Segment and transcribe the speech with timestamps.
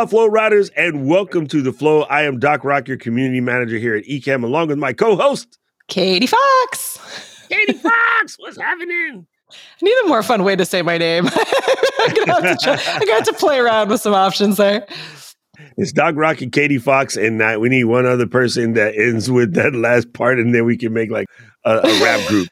[0.00, 2.04] Aloha, Flow Riders, and welcome to the Flow.
[2.04, 6.26] I am Doc Rock, your community manager here at Ecamm, along with my co-host, Katie
[6.26, 7.46] Fox.
[7.50, 8.38] Katie Fox.
[8.38, 9.26] What's happening?
[9.50, 11.28] I need a more fun way to say my name.
[11.98, 14.86] I'm gonna have to try, I got to play around with some options there.
[15.76, 19.30] It's Doc Rock and Katie Fox, and uh, we need one other person that ends
[19.30, 21.26] with that last part, and then we can make like
[21.66, 22.48] a, a rap group.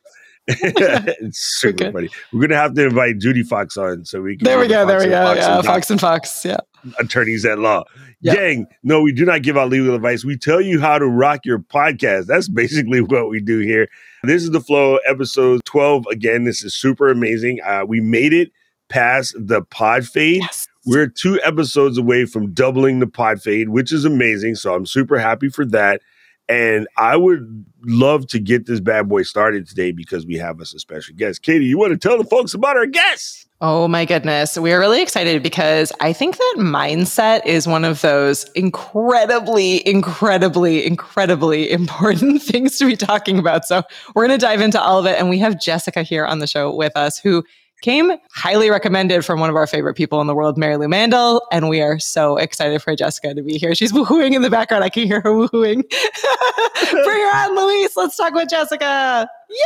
[1.21, 1.93] it's super Okay.
[1.93, 2.09] funny.
[2.33, 4.45] We're gonna have to invite Judy Fox on so we can.
[4.45, 4.87] There we do the go.
[4.87, 5.25] There we go.
[5.27, 6.45] Fox Yeah, and Fox and Fox.
[6.45, 6.57] Yeah.
[6.99, 7.85] attorneys at law.
[8.21, 8.37] Yep.
[8.37, 10.25] Gang, no, we do not give out legal advice.
[10.25, 12.27] We tell you how to rock your podcast.
[12.27, 13.89] That's basically what we do here.
[14.25, 16.07] This is the flow, episode 12.
[16.11, 17.61] Again, this is super amazing.
[17.65, 18.51] Uh, we made it
[18.89, 20.39] past the pod fade.
[20.41, 20.67] Yes.
[20.87, 24.55] We're two episodes away from doubling the pod fade, which is amazing.
[24.57, 26.01] So I'm super happy for that.
[26.49, 30.75] And I would love to get this bad boy started today because we have us
[30.75, 31.43] a special guest.
[31.43, 33.49] Katie, you want to tell the folks about our guest?
[33.61, 34.57] Oh my goodness.
[34.57, 40.87] We are really excited because I think that mindset is one of those incredibly, incredibly,
[40.87, 43.65] incredibly important things to be talking about.
[43.65, 43.83] So
[44.15, 45.19] we're going to dive into all of it.
[45.19, 47.45] And we have Jessica here on the show with us who
[47.83, 51.47] came highly recommended from one of our favorite people in the world, Mary Lou Mandel.
[51.53, 53.75] And we are so excited for Jessica to be here.
[53.75, 54.85] She's woohooing in the background.
[54.85, 55.83] I can hear her woohooing.
[56.91, 57.97] Bring her on, Luis.
[57.97, 59.29] Let's talk with Jessica.
[59.51, 59.57] Yay!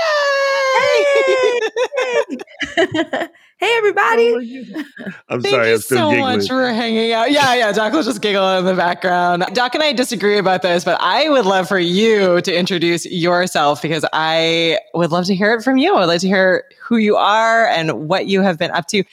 [2.76, 3.28] hey
[3.62, 4.72] everybody
[5.28, 6.38] I'm Thank sorry, you I'm still so giggling.
[6.38, 7.30] much for hanging out.
[7.30, 7.72] Yeah, yeah.
[7.72, 9.44] Doc was just giggling in the background.
[9.54, 13.80] Doc and I disagree about this, but I would love for you to introduce yourself
[13.80, 15.94] because I would love to hear it from you.
[15.96, 19.04] I'd like to hear who you are and what you have been up to.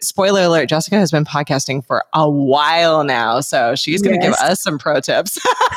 [0.00, 4.34] Spoiler alert, Jessica has been podcasting for a while now, so she's going to give
[4.34, 5.40] us some pro tips.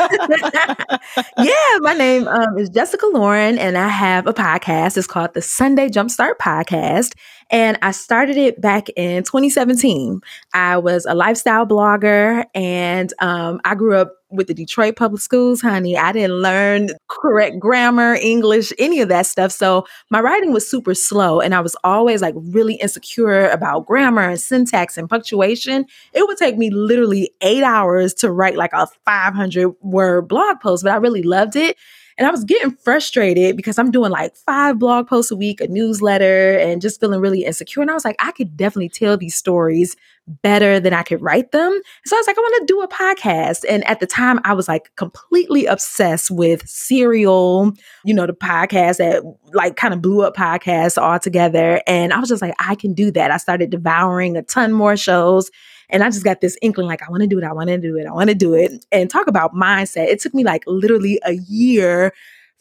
[1.38, 5.42] yeah my name um, is jessica lauren and i have a podcast it's called the
[5.42, 7.13] sunday jumpstart podcast
[7.51, 10.19] and i started it back in 2017
[10.53, 15.61] i was a lifestyle blogger and um, i grew up with the detroit public schools
[15.61, 15.97] honey.
[15.97, 19.51] I didn't learn correct grammar english any of that stuff.
[19.51, 24.29] So my writing was super slow and i was always like really insecure about grammar
[24.29, 25.85] and syntax and punctuation.
[26.13, 30.83] It would take me literally eight hours to write like a 500 word blog post,
[30.83, 31.77] but I really loved it.
[32.18, 35.68] And I was getting frustrated because I'm doing like five blog posts a week, a
[35.68, 37.81] newsletter, and just feeling really insecure.
[37.81, 41.52] And I was like, I could definitely tell these stories better than I could write
[41.52, 41.81] them.
[42.06, 43.63] So I was like, I want to do a podcast.
[43.69, 47.72] And at the time, I was like completely obsessed with Serial,
[48.03, 51.81] you know, the podcast that like kind of blew up podcasts altogether.
[51.86, 53.31] And I was just like, I can do that.
[53.31, 55.52] I started devouring a ton more shows.
[55.90, 57.44] And I just got this inkling like, I want to do it.
[57.44, 58.07] I want to do it.
[58.07, 58.86] I want to do it.
[58.92, 60.07] And talk about mindset.
[60.07, 62.12] It took me like literally a year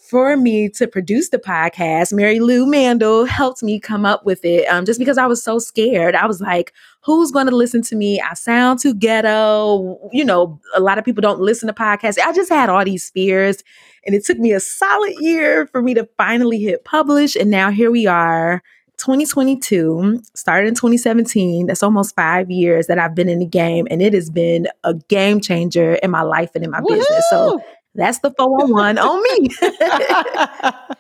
[0.09, 2.13] for me to produce the podcast.
[2.13, 5.59] Mary Lou Mandel helped me come up with it um, just because I was so
[5.59, 6.15] scared.
[6.15, 8.21] I was like, who's going to listen to me?
[8.21, 9.99] I sound too ghetto.
[10.13, 12.19] You know, a lot of people don't listen to podcasts.
[12.19, 13.63] I just had all these fears.
[14.05, 17.35] And it took me a solid year for me to finally hit publish.
[17.35, 18.63] And now here we are.
[18.99, 24.01] 2022 started in 2017 that's almost five years that i've been in the game and
[24.01, 27.63] it has been a game changer in my life and in my business so Woohoo!
[27.95, 29.49] That's the 401 on me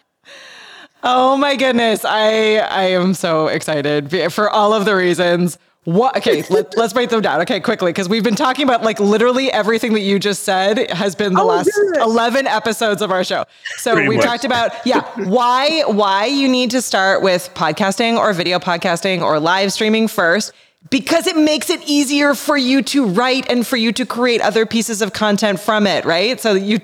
[1.02, 2.04] oh my goodness.
[2.04, 5.58] I I am so excited for all of the reasons.
[5.84, 7.42] What okay, let, let's break them down.
[7.42, 11.14] Okay, quickly, because we've been talking about like literally everything that you just said has
[11.14, 11.98] been the Oh, last good.
[12.00, 13.44] 11 episodes of our show.
[13.76, 14.24] So Pretty we much.
[14.24, 19.38] talked about, yeah, why why you need to start with podcasting or video podcasting or
[19.38, 20.52] live streaming first.
[20.90, 24.66] Because it makes it easier for you to write and for you to create other
[24.66, 26.40] pieces of content from it, right?
[26.40, 26.80] So you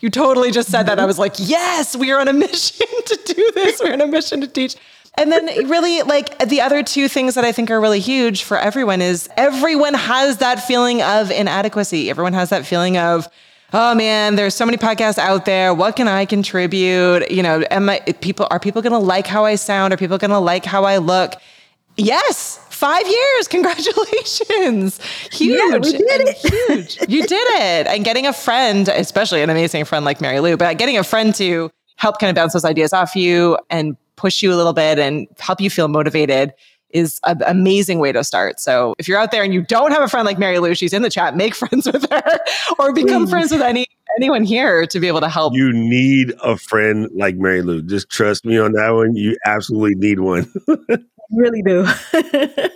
[0.00, 1.00] you totally just said that.
[1.00, 3.80] I was like, yes, we are on a mission to do this.
[3.80, 4.76] We're on a mission to teach.
[5.16, 8.56] And then really like the other two things that I think are really huge for
[8.56, 12.08] everyone is everyone has that feeling of inadequacy.
[12.08, 13.26] Everyone has that feeling of,
[13.72, 15.74] oh man, there's so many podcasts out there.
[15.74, 17.28] What can I contribute?
[17.32, 19.92] You know, am I people are people going to like how I sound?
[19.92, 21.34] Are people going to like how I look?
[21.96, 23.48] Yes, five years.
[23.48, 25.00] Congratulations.
[25.32, 25.58] Huge.
[25.58, 26.36] Yeah, we did it.
[26.36, 26.98] huge.
[27.08, 27.86] You did it.
[27.88, 31.34] And getting a friend, especially an amazing friend like Mary Lou, but getting a friend
[31.34, 35.00] to help kind of bounce those ideas off you and push you a little bit
[35.00, 36.54] and help you feel motivated
[36.90, 38.60] is an amazing way to start.
[38.60, 40.92] So if you're out there and you don't have a friend like Mary Lou, she's
[40.92, 42.38] in the chat, make friends with her
[42.78, 43.30] or become Please.
[43.30, 43.86] friends with any
[44.18, 45.54] anyone here to be able to help.
[45.54, 47.82] You need a friend like Mary Lou.
[47.82, 49.16] Just trust me on that one.
[49.16, 50.52] You absolutely need one.
[51.30, 51.86] really do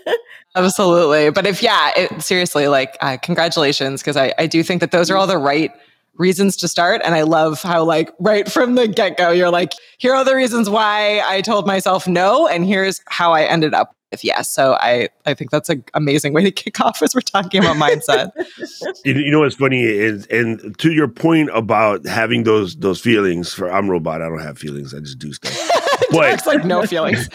[0.54, 1.30] Absolutely.
[1.30, 5.10] But if, yeah, it, seriously, like, uh, congratulations, because I, I do think that those
[5.10, 5.70] are all the right
[6.16, 7.00] reasons to start.
[7.04, 10.36] And I love how, like, right from the get go, you're like, here are the
[10.36, 14.54] reasons why I told myself no, and here's how I ended up with yes.
[14.54, 17.76] So I, I think that's an amazing way to kick off as we're talking about
[17.76, 18.30] mindset.
[19.04, 23.52] you, you know what's funny is, and to your point about having those those feelings
[23.52, 25.58] for I'm robot, I don't have feelings, I just do stuff.
[26.12, 27.28] but like no feelings.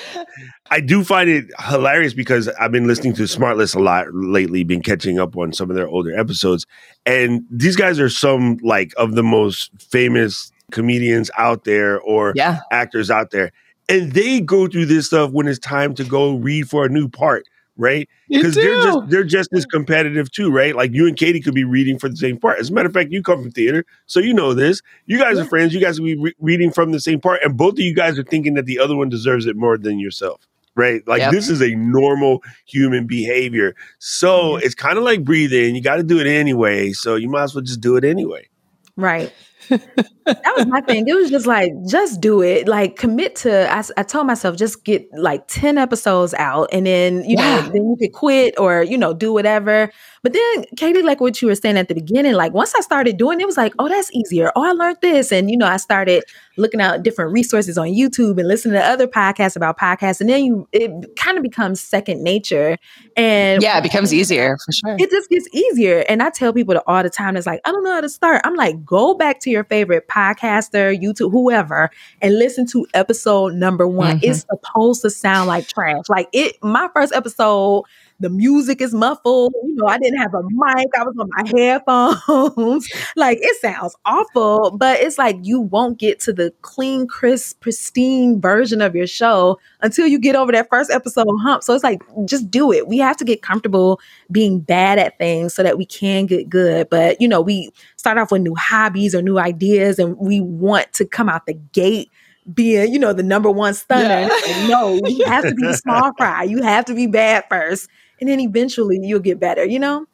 [0.71, 4.81] I do find it hilarious because I've been listening to Smartless a lot lately, been
[4.81, 6.65] catching up on some of their older episodes.
[7.05, 12.59] And these guys are some like of the most famous comedians out there or yeah.
[12.71, 13.51] actors out there.
[13.89, 17.07] And they go through this stuff when it's time to go read for a new
[17.07, 17.45] part
[17.77, 18.09] right?
[18.27, 20.75] Because they're just they're just as competitive too, right?
[20.75, 22.59] Like you and Katie could be reading for the same part.
[22.59, 24.81] As a matter of fact, you come from theater, so you know this.
[25.05, 25.43] You guys yeah.
[25.43, 25.75] are friends.
[25.75, 28.17] You guys will be re- reading from the same part, and both of you guys
[28.17, 30.47] are thinking that the other one deserves it more than yourself
[30.77, 31.05] right?
[31.07, 31.31] Like yep.
[31.31, 33.75] this is a normal human behavior.
[33.99, 34.65] So mm-hmm.
[34.65, 35.75] it's kind of like breathing.
[35.75, 36.93] You got to do it anyway.
[36.93, 38.47] So you might as well just do it anyway.
[38.95, 39.33] Right
[39.69, 41.07] that was my thing.
[41.07, 42.67] It was just like, just do it.
[42.67, 43.71] Like, commit to.
[43.71, 47.61] I, I told myself, just get like ten episodes out, and then you yeah.
[47.61, 49.91] know, then you could quit or you know, do whatever.
[50.27, 53.15] But then, Katie, like what you were saying at the beginning, like once I started
[53.15, 54.51] doing it, it was like, oh, that's easier.
[54.57, 56.25] Oh, I learned this, and you know, I started
[56.57, 60.43] looking out different resources on YouTube and listening to other podcasts about podcasts, and then
[60.43, 62.77] you it kind of becomes second nature.
[63.15, 64.97] And yeah, it becomes easier for sure.
[64.99, 66.03] It just gets easier.
[66.09, 68.41] And I tell people all the time, it's like, I don't know how to start.
[68.43, 71.89] I'm like, go back to your favorite podcaster, YouTube, whoever,
[72.21, 74.17] and listen to episode number one.
[74.17, 74.29] Mm-hmm.
[74.29, 76.03] It's supposed to sound like trash.
[76.09, 77.85] Like it, my first episode
[78.19, 79.53] the music is muffled.
[79.63, 80.87] You know, I didn't have a mic.
[80.97, 82.89] I was on my headphones.
[83.15, 88.41] like it sounds awful, but it's like you won't get to the clean, crisp, pristine
[88.41, 91.63] version of your show until you get over that first episode hump.
[91.63, 92.87] So it's like just do it.
[92.87, 93.99] We have to get comfortable
[94.31, 96.89] being bad at things so that we can get good.
[96.89, 100.91] But you know, we start off with new hobbies or new ideas and we want
[100.93, 102.09] to come out the gate
[102.51, 104.27] being, you know, the number one stunner.
[104.47, 104.67] Yeah.
[104.67, 106.43] no, you have to be a small fry.
[106.43, 110.05] You have to be bad first and then eventually you'll get better, you know?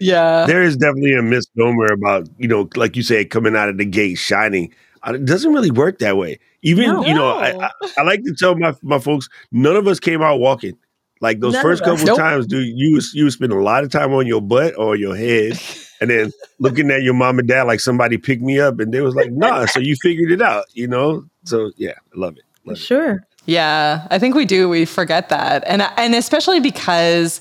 [0.00, 0.46] yeah.
[0.46, 3.84] There is definitely a misnomer about, you know, like you say, coming out of the
[3.84, 4.74] gate shining.
[5.06, 6.38] It doesn't really work that way.
[6.62, 7.04] Even, no.
[7.04, 10.22] you know, I, I, I, like to tell my, my folks, none of us came
[10.22, 10.76] out walking.
[11.20, 12.16] Like those none first couple nope.
[12.16, 15.58] times, dude, you you spend a lot of time on your butt or your head,
[16.00, 16.30] and then
[16.60, 19.32] looking at your mom and dad like somebody picked me up, and they was like,
[19.32, 21.24] "Nah." So you figured it out, you know.
[21.44, 22.44] So yeah, I love it.
[22.64, 23.12] Love sure.
[23.12, 23.22] It.
[23.48, 24.68] Yeah, I think we do.
[24.68, 25.64] We forget that.
[25.66, 27.40] And and especially because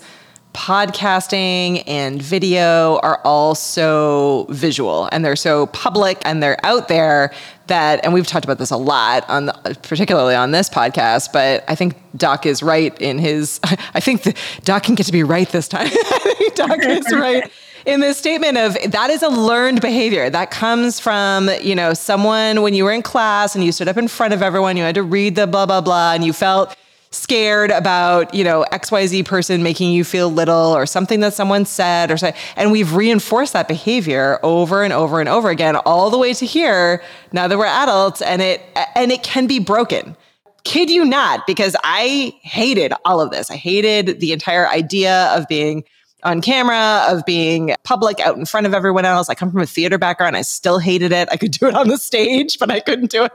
[0.54, 7.33] podcasting and video are all so visual and they're so public and they're out there
[7.68, 11.63] that and we've talked about this a lot on the, particularly on this podcast but
[11.68, 13.60] i think doc is right in his
[13.94, 14.33] i think the,
[14.63, 17.51] doc can get to be right this time i think doc is right
[17.85, 20.29] in this statement of that is a learned behavior.
[20.29, 23.97] That comes from you know someone when you were in class and you stood up
[23.97, 26.75] in front of everyone you had to read the blah blah blah and you felt
[27.12, 32.12] scared about you know xyz person making you feel little or something that someone said
[32.12, 36.18] or say and we've reinforced that behavior over and over and over again all the
[36.18, 37.01] way to here
[37.31, 38.62] now that we're adults and it
[38.96, 40.15] and it can be broken.
[40.63, 43.50] Kid you not because i hated all of this.
[43.50, 45.86] I hated the entire idea of being
[46.27, 49.29] on camera, of being public out in front of everyone else.
[49.29, 50.36] I come from a theater background.
[50.36, 51.29] I still hated it.
[51.31, 53.31] I could do it on the stage, but I couldn't do it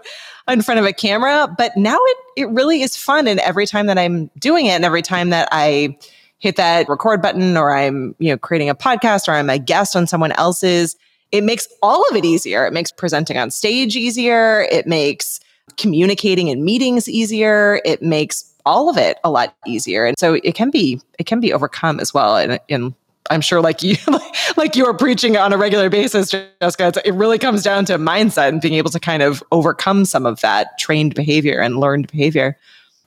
[0.49, 1.53] in front of a camera.
[1.57, 3.27] But now it it really is fun.
[3.27, 5.97] And every time that I'm doing it and every time that I
[6.39, 9.95] hit that record button or I'm, you know, creating a podcast or I'm a guest
[9.95, 10.97] on someone else's,
[11.31, 12.67] it makes all of it easier.
[12.67, 14.67] It makes presenting on stage easier.
[14.71, 15.41] It makes
[15.77, 17.81] communicating in meetings easier.
[17.85, 20.05] It makes all of it a lot easier.
[20.05, 22.37] And so it can be it can be overcome as well.
[22.37, 22.95] And, and
[23.31, 23.97] I'm sure like you
[24.57, 28.49] like you are preaching on a regular basis, Jessica, it really comes down to mindset
[28.49, 32.57] and being able to kind of overcome some of that trained behavior and learned behavior.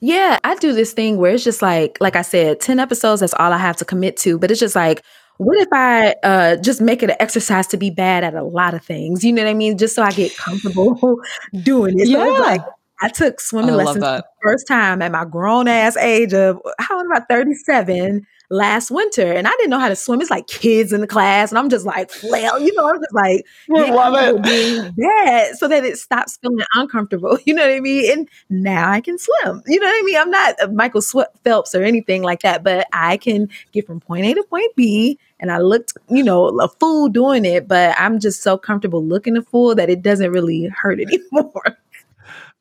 [0.00, 3.34] Yeah, I do this thing where it's just like, like I said, 10 episodes, that's
[3.34, 4.38] all I have to commit to.
[4.38, 5.02] But it's just like,
[5.38, 8.74] what if I uh, just make it an exercise to be bad at a lot
[8.74, 9.24] of things?
[9.24, 9.78] You know what I mean?
[9.78, 11.20] Just so I get comfortable
[11.62, 12.08] doing it.
[12.08, 12.24] Yeah.
[12.24, 12.62] So like,
[13.00, 16.96] I took swimming I lessons the first time at my grown ass age of how
[16.96, 19.32] old about 37 last winter.
[19.32, 20.20] And I didn't know how to swim.
[20.20, 21.50] It's like kids in the class.
[21.50, 23.44] And I'm just like flail, you know, I'm just like
[23.76, 24.42] I it.
[24.42, 27.38] being bad so that it stops feeling uncomfortable.
[27.46, 28.10] You know what I mean?
[28.10, 29.62] And now I can swim.
[29.66, 30.16] You know what I mean?
[30.16, 31.02] I'm not Michael
[31.44, 35.16] Phelps or anything like that, but I can get from point A to point B.
[35.38, 39.36] And I looked, you know, a fool doing it, but I'm just so comfortable looking
[39.36, 40.98] a fool that it doesn't really hurt
[41.32, 41.78] anymore.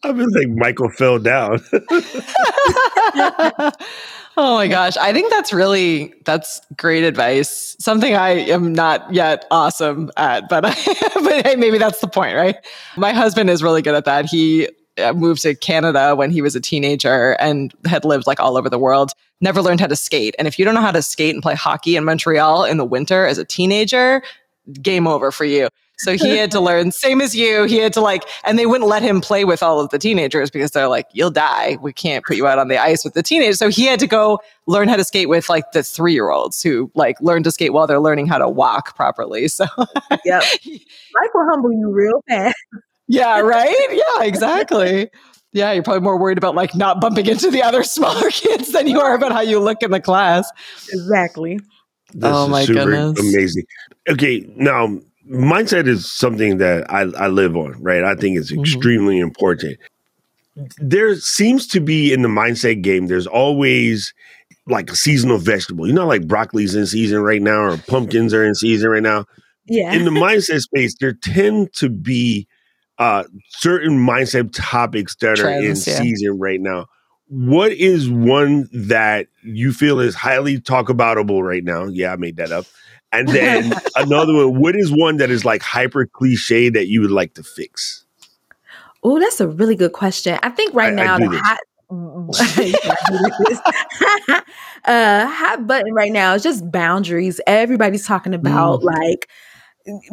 [0.04, 1.62] I mean, like Michael fell down.
[4.38, 4.98] oh my gosh.
[4.98, 7.75] I think that's really that's great advice.
[7.80, 10.70] Something I am not yet awesome at, but I,
[11.16, 12.56] but hey, maybe that's the point, right?
[12.98, 14.25] My husband is really good at that.
[14.25, 18.58] He uh, moved to Canada when he was a teenager and had lived like all
[18.58, 19.12] over the world.
[19.42, 20.36] Never learned how to skate.
[20.40, 22.86] And if you don't know how to skate and play hockey in Montreal in the
[22.86, 24.22] winter as a teenager,
[24.82, 25.68] game over for you.
[25.98, 28.90] So he had to learn, same as you, he had to like, and they wouldn't
[28.90, 31.78] let him play with all of the teenagers because they're like, you'll die.
[31.82, 33.60] We can't put you out on the ice with the teenagers.
[33.60, 36.62] So he had to go learn how to skate with like the three year olds
[36.62, 39.48] who like learn to skate while they're learning how to walk properly.
[39.48, 39.66] So,
[40.25, 40.52] yeah, Life
[41.34, 42.56] will humble you real fast.
[43.08, 43.88] yeah, right?
[43.92, 45.10] Yeah, exactly.
[45.54, 48.88] Yeah, you're probably more worried about like not bumping into the other smaller kids than
[48.88, 50.50] you are about how you look in the class.
[50.92, 51.60] Exactly.
[52.14, 53.20] This oh my goodness.
[53.20, 53.64] Amazing.
[54.10, 58.03] Okay, now mindset is something that I, I live on, right?
[58.03, 58.62] I think it's mm-hmm.
[58.62, 59.27] extremely mm-hmm.
[59.27, 59.77] important.
[60.77, 64.13] There seems to be in the mindset game, there's always
[64.67, 65.88] like a seasonal vegetable.
[65.88, 69.25] You know, like broccoli's in season right now, or pumpkins are in season right now.
[69.65, 69.94] Yeah.
[69.94, 72.48] In the mindset space, there tend to be
[72.98, 76.01] uh certain mindset topics that Trends, are in yeah.
[76.03, 76.86] season right now.
[77.27, 81.86] What is one that you feel is highly talk aboutable right now?
[81.86, 82.65] Yeah, I made that up
[83.12, 87.12] and then another one, what is one that is like hyper cliche that you would
[87.12, 88.06] like to fix?
[89.04, 90.40] Oh, that's a really good question.
[90.42, 91.60] I think right I, now I the hot
[94.86, 97.40] uh hot button right now is just boundaries.
[97.46, 98.86] Everybody's talking about mm.
[98.86, 99.30] like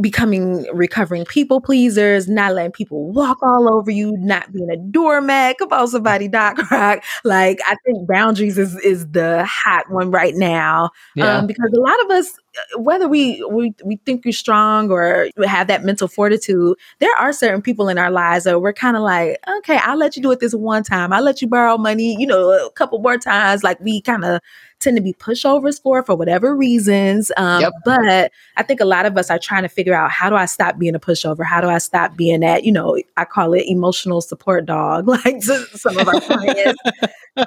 [0.01, 5.57] becoming recovering people pleasers, not letting people walk all over you, not being a doormat.
[5.59, 7.03] Come on, somebody, Doc Rock.
[7.25, 10.91] Like I think boundaries is is the hot one right now.
[11.17, 11.39] Yeah.
[11.39, 12.33] Um, because a lot of us,
[12.77, 17.63] whether we we we think you're strong or have that mental fortitude, there are certain
[17.63, 20.41] people in our lives that we're kind of like, okay, I'll let you do it
[20.41, 21.13] this one time.
[21.13, 23.63] I'll let you borrow money, you know, a couple more times.
[23.63, 24.41] Like we kind of
[24.83, 27.31] tend to be pushovers for for whatever reasons.
[27.37, 27.73] Um, yep.
[27.85, 30.47] But I think a lot of us are trying to figure out how do I
[30.47, 31.45] stop being a pushover?
[31.45, 35.43] How do I stop being that, you know, I call it emotional support dog, like
[35.43, 36.81] some of our clients.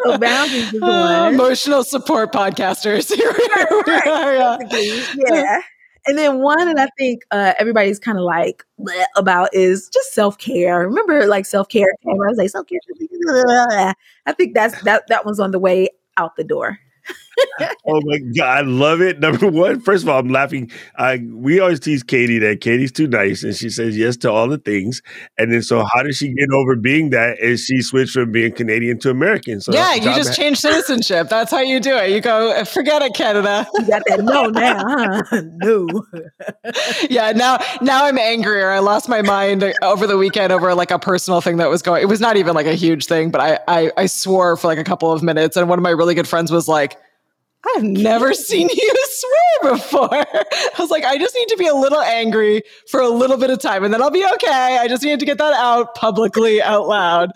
[0.04, 3.12] so boundaries is uh, emotional support podcasters.
[3.88, 5.62] right, yeah.
[6.08, 8.64] And then one that I think uh, everybody's kind of like
[9.16, 10.82] about is just self care.
[10.82, 11.88] Remember, like self care.
[12.08, 12.80] I was like self care.
[14.28, 16.80] I think that's that that one's on the way out the door
[17.86, 19.20] oh my god, I love it.
[19.20, 20.72] Number one, first of all, I'm laughing.
[20.98, 24.48] I we always tease Katie that Katie's too nice, and she says yes to all
[24.48, 25.02] the things.
[25.38, 27.40] And then, so how does she get over being that?
[27.40, 29.62] Is she switched from being Canadian to American?
[29.62, 31.30] So yeah, you just ha- change citizenship.
[31.30, 32.12] That's how you do it.
[32.12, 33.68] You go, forget it, Canada.
[33.74, 34.84] You got that no now,
[35.30, 35.42] huh?
[35.66, 35.88] No.
[37.10, 38.70] yeah, now now I'm angrier.
[38.70, 42.02] I lost my mind over the weekend over like a personal thing that was going.
[42.02, 44.78] It was not even like a huge thing, but I I, I swore for like
[44.78, 46.98] a couple of minutes, and one of my really good friends was like
[47.76, 50.14] I've never seen you swear before.
[50.14, 53.50] I was like, I just need to be a little angry for a little bit
[53.50, 54.78] of time and then I'll be okay.
[54.80, 57.32] I just need to get that out publicly out loud.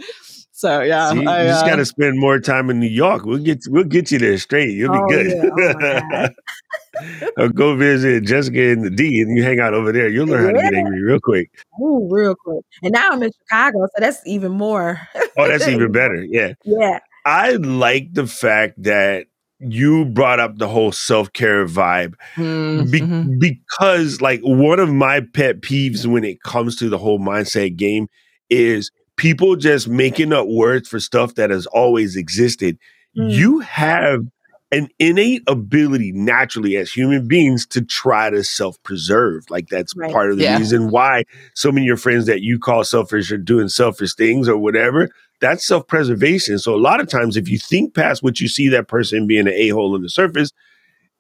[0.60, 3.24] So yeah, See, I, you just uh, got to spend more time in New York.
[3.24, 4.72] We'll get we'll get you there straight.
[4.72, 5.54] You'll oh, be good.
[5.58, 6.28] Yeah.
[7.38, 10.10] Oh go visit Jessica and the D, and you hang out over there.
[10.10, 10.62] You'll learn yeah.
[10.64, 11.50] how to get angry real quick.
[11.82, 12.66] Ooh, real quick.
[12.84, 15.00] And now I'm in Chicago, so that's even more.
[15.38, 16.26] oh, that's even better.
[16.26, 16.56] Yeah.
[16.66, 17.00] Yeah.
[17.26, 19.28] I like the fact that
[19.60, 23.40] you brought up the whole self-care vibe mm-hmm.
[23.40, 28.08] Because like one of my pet peeves when it comes to the whole mindset game
[28.50, 32.78] is people just making up words for stuff that has always existed
[33.18, 33.32] mm.
[33.32, 34.22] you have
[34.72, 40.12] an innate ability naturally as human beings to try to self-preserve like that's right.
[40.12, 40.58] part of the yeah.
[40.58, 41.24] reason why
[41.54, 45.10] so many of your friends that you call selfish are doing selfish things or whatever
[45.40, 46.60] that's self preservation.
[46.60, 49.48] So a lot of times, if you think past what you see that person being
[49.48, 50.52] an a hole on the surface,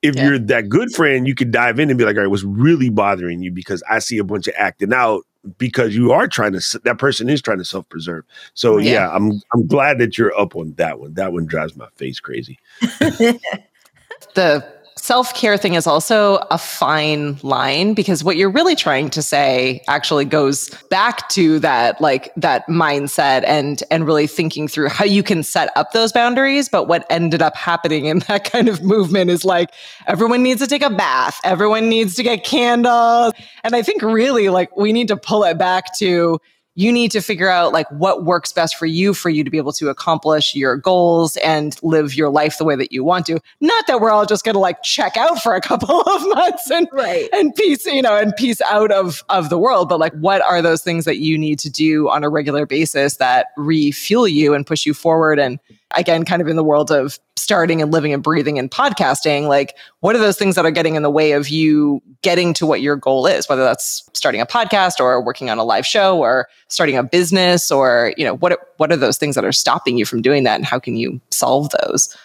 [0.02, 0.30] if yeah.
[0.30, 2.90] you're that good friend, you could dive in and be like, all right, what's really
[2.90, 3.52] bothering you?
[3.52, 5.26] Because I see a bunch of acting out
[5.58, 8.26] because you are trying to that person is trying to self preserve.
[8.54, 8.92] So oh, yeah.
[8.92, 11.14] yeah, I'm I'm glad that you're up on that one.
[11.14, 12.60] That one drives my face crazy.
[12.82, 14.66] the
[15.10, 19.82] self care thing is also a fine line because what you're really trying to say
[19.88, 25.24] actually goes back to that like that mindset and and really thinking through how you
[25.24, 26.70] can set up those boundaries.
[26.70, 29.72] But what ended up happening in that kind of movement is like
[30.06, 31.40] everyone needs to take a bath.
[31.44, 33.34] Everyone needs to get candles.
[33.64, 36.40] And i think really like we need to pull it back to
[36.80, 39.58] you need to figure out like what works best for you for you to be
[39.58, 43.38] able to accomplish your goals and live your life the way that you want to.
[43.60, 46.72] Not that we're all just going to like check out for a couple of months
[46.72, 47.28] and Right.
[47.34, 50.62] and peace, you know, and peace out of of the world, but like what are
[50.62, 54.66] those things that you need to do on a regular basis that refuel you and
[54.66, 55.60] push you forward and
[55.96, 59.76] again kind of in the world of starting and living and breathing and podcasting like
[60.02, 62.82] what are those things that are getting in the way of you getting to what
[62.82, 63.48] your goal is?
[63.48, 67.72] Whether that's starting a podcast or working on a live show or starting a business
[67.72, 70.56] or you know what what are those things that are stopping you from doing that
[70.56, 72.16] and how can you solve those?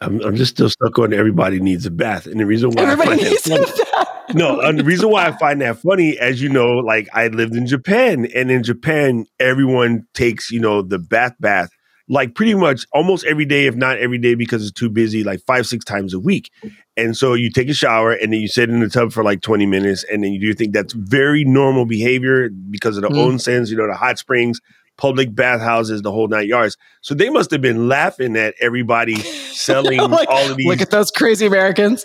[0.00, 2.92] I'm, I'm just still stuck on everybody needs a bath, and the reason why I
[2.92, 3.48] everybody needs
[4.34, 7.54] no, and the reason why I find that funny, as you know, like I lived
[7.54, 11.70] in Japan, and in Japan, everyone takes you know the bath bath
[12.08, 15.40] like pretty much almost every day, if not every day, because it's too busy, like
[15.46, 16.50] five six times a week.
[16.96, 19.40] And so you take a shower and then you sit in the tub for like
[19.40, 23.34] 20 minutes, and then you do think that's very normal behavior because of the Mm.
[23.34, 24.60] onsens, you know, the hot springs,
[24.96, 26.76] public bathhouses, the whole nine yards.
[27.00, 29.16] So they must have been laughing at everybody
[29.52, 32.04] selling Like, all of these look at those crazy americans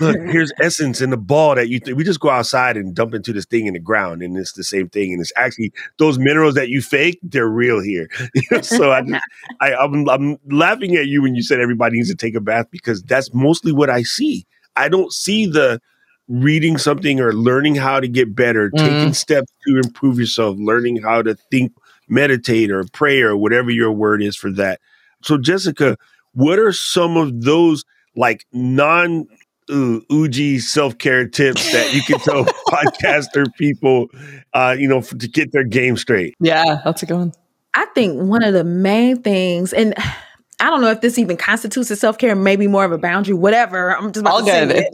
[0.00, 3.14] look, here's essence in the ball that you th- we just go outside and dump
[3.14, 5.12] into this thing in the ground, and it's the same thing.
[5.12, 8.08] And it's actually those minerals that you fake, they're real here.
[8.62, 9.22] So I, just,
[9.60, 12.66] I I'm, I'm laughing at you when you said everybody needs to take a bath
[12.70, 14.46] because that's mostly what I see.
[14.76, 15.80] I don't see the
[16.28, 18.78] reading something or learning how to get better, Mhm.
[18.84, 21.72] taking steps to improve yourself, learning how to think,
[22.08, 24.80] meditate, or pray, or whatever your word is for that.
[25.22, 25.96] So, Jessica,
[26.34, 27.84] what are some of those
[28.16, 29.26] like non
[29.68, 34.08] Uji self care tips that you can tell podcaster people,
[34.54, 36.34] uh, you know, f to get their game straight?
[36.40, 37.32] yeah that's a good one
[37.74, 39.94] I think one of the main things, and
[40.60, 43.34] I don't know if this even constitutes a self care, maybe more of a boundary,
[43.34, 43.96] whatever.
[43.96, 44.86] I'm just about All to say good.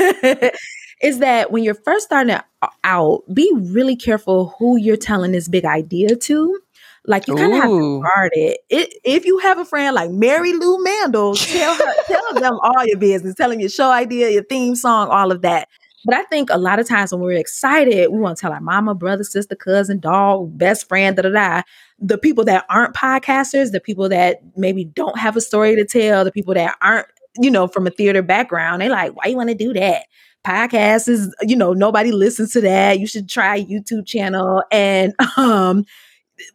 [0.00, 0.54] it.
[1.02, 2.36] is that when you're first starting
[2.84, 6.60] out, be really careful who you're telling this big idea to.
[7.06, 8.60] Like you kind of have to guard it.
[8.68, 8.94] it.
[9.04, 12.98] If you have a friend like Mary Lou Mandel, tell her, tell them all your
[12.98, 15.68] business, tell them your show idea, your theme song, all of that.
[16.04, 18.60] But I think a lot of times when we're excited, we want to tell our
[18.60, 21.62] mama, brother, sister, cousin, dog, best friend, da da da.
[21.98, 26.24] The people that aren't podcasters, the people that maybe don't have a story to tell,
[26.24, 27.06] the people that aren't,
[27.38, 30.06] you know, from a theater background, they like, why you want to do that?
[30.46, 32.98] Podcast is, you know, nobody listens to that.
[32.98, 34.62] You should try YouTube channel.
[34.70, 35.84] And um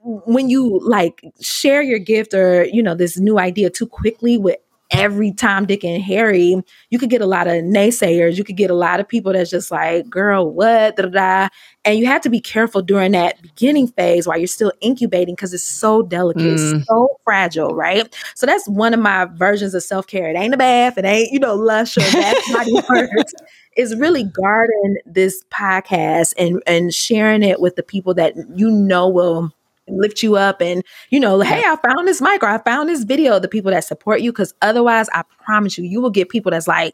[0.04, 4.58] when you like share your gift or you know this new idea too quickly with
[4.92, 8.38] every Tom, Dick, and Harry, you could get a lot of naysayers.
[8.38, 10.96] You could get a lot of people that's just like, girl, what?
[10.96, 11.48] Da, da, da.
[11.84, 15.56] And you have to be careful during that beginning phase while you're still incubating because
[15.56, 16.86] it's so delicate, Mm.
[16.86, 18.16] so fragile, right?
[18.36, 20.30] So that's one of my versions of self care.
[20.30, 23.34] It ain't a bath, it ain't, you know, lush or that's body works.
[23.76, 29.10] Is really guarding this podcast and and sharing it with the people that you know
[29.10, 29.52] will
[29.88, 33.04] lift you up and you know hey i found this mic or i found this
[33.04, 36.50] video the people that support you because otherwise i promise you you will get people
[36.52, 36.94] that's like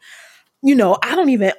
[0.62, 1.52] you know i don't even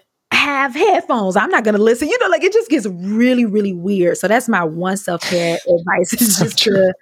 [0.43, 1.35] have headphones.
[1.35, 2.07] I'm not gonna listen.
[2.09, 4.17] You know like it just gets really really weird.
[4.17, 6.93] So that's my one self-care advice is just to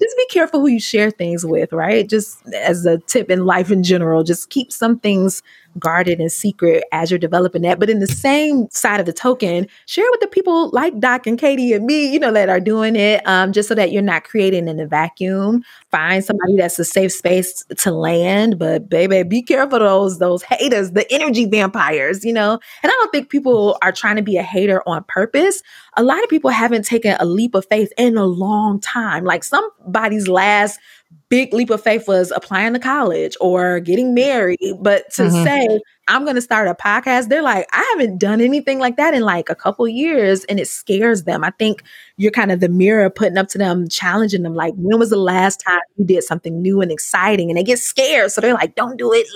[0.00, 3.70] just be careful who you share things with right just as a tip in life
[3.70, 5.42] in general just keep some things
[5.78, 7.78] guarded and secret as you're developing that.
[7.78, 11.38] But in the same side of the token, share with the people like Doc and
[11.38, 14.24] Katie and me, you know, that are doing it, um, just so that you're not
[14.24, 15.62] creating in a vacuum.
[15.90, 18.58] Find somebody that's a safe space to land.
[18.58, 22.52] But baby, be careful those those haters, the energy vampires, you know.
[22.82, 25.62] And I don't think people are trying to be a hater on purpose.
[26.00, 29.22] A lot of people haven't taken a leap of faith in a long time.
[29.22, 30.80] Like somebody's last
[31.28, 34.58] big leap of faith was applying to college or getting married.
[34.80, 35.44] But to Mhm.
[35.44, 39.12] say, I'm going to start a podcast, they're like, I haven't done anything like that
[39.12, 40.44] in like a couple years.
[40.46, 41.44] And it scares them.
[41.44, 41.82] I think
[42.16, 45.16] you're kind of the mirror putting up to them, challenging them, like, when was the
[45.16, 47.50] last time you did something new and exciting?
[47.50, 48.32] And they get scared.
[48.32, 49.26] So they're like, don't do it.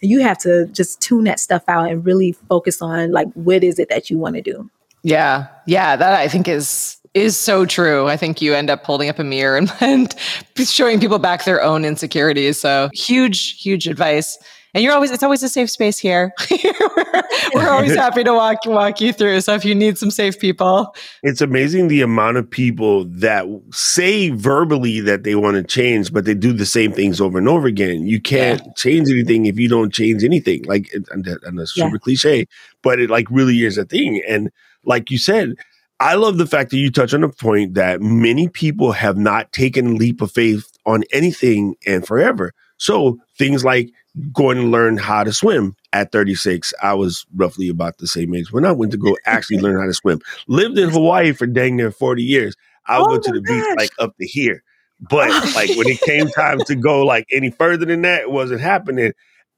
[0.00, 3.62] And you have to just tune that stuff out and really focus on like, what
[3.62, 4.70] is it that you want to do?
[5.02, 5.48] Yeah.
[5.66, 5.96] Yeah.
[5.96, 8.08] That I think is is so true.
[8.08, 10.14] I think you end up holding up a mirror and, and
[10.56, 12.58] showing people back their own insecurities.
[12.58, 14.38] So huge, huge advice.
[14.74, 16.32] And you're always it's always a safe space here.
[16.50, 17.22] we're,
[17.54, 19.42] we're always happy to walk walk you through.
[19.42, 20.94] So if you need some safe people.
[21.22, 26.24] It's amazing the amount of people that say verbally that they want to change, but
[26.24, 28.06] they do the same things over and over again.
[28.06, 30.62] You can't change anything if you don't change anything.
[30.64, 31.84] Like, and, that- and that's Yeah.
[31.88, 32.46] super cliche,
[32.82, 34.22] but it like really is a thing.
[34.26, 34.50] And
[34.84, 35.54] like you said,
[36.00, 39.52] I love the fact that you touch on a point that many people have not
[39.52, 42.52] taken a leap of faith on anything and forever.
[42.76, 43.90] So things like
[44.32, 48.52] going to learn how to swim at 36, I was roughly about the same age
[48.52, 50.20] when I went to go actually learn how to swim.
[50.48, 52.56] Lived in Hawaii for dang near 40 years.
[52.86, 54.62] I would Oh go to the beach like up to here.
[55.04, 58.30] Oh but like when it came time to go like any further than that, it
[58.30, 59.12] wasn't happening.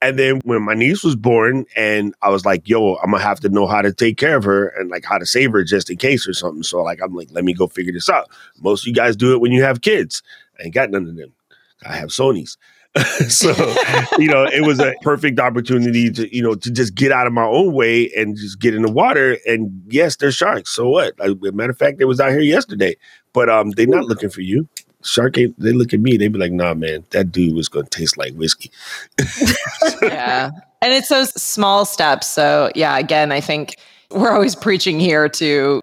[0.05, 3.39] And then when my niece was born, and I was like, yo, I'm gonna have
[3.39, 5.89] to know how to take care of her and like how to save her just
[5.89, 6.61] in case or something.
[6.61, 8.29] So like I'm like, let me go figure this out.
[8.61, 10.21] Most of you guys do it when you have kids.
[10.59, 11.33] I ain't got none of them.
[11.83, 12.57] I have Sony's.
[13.27, 13.49] so
[14.19, 17.33] you know, it was a perfect opportunity to, you know, to just get out of
[17.33, 19.37] my own way and just get in the water.
[19.47, 20.69] And yes, they're sharks.
[20.69, 21.13] So what?
[21.19, 22.95] A matter of fact, they was out here yesterday,
[23.33, 24.69] but um, they're not looking for you.
[25.05, 27.87] Shark ain't, they look at me, they be like, nah, man, that dude was gonna
[27.87, 28.71] taste like whiskey.
[30.01, 30.51] yeah.
[30.81, 32.27] And it's those small steps.
[32.27, 33.77] So, yeah, again, I think
[34.11, 35.81] we're always preaching here to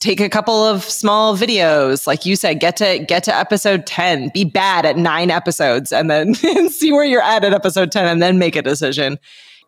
[0.00, 4.30] take a couple of small videos like you said get to get to episode 10
[4.34, 6.34] be bad at 9 episodes and then
[6.68, 9.18] see where you're at at episode 10 and then make a decision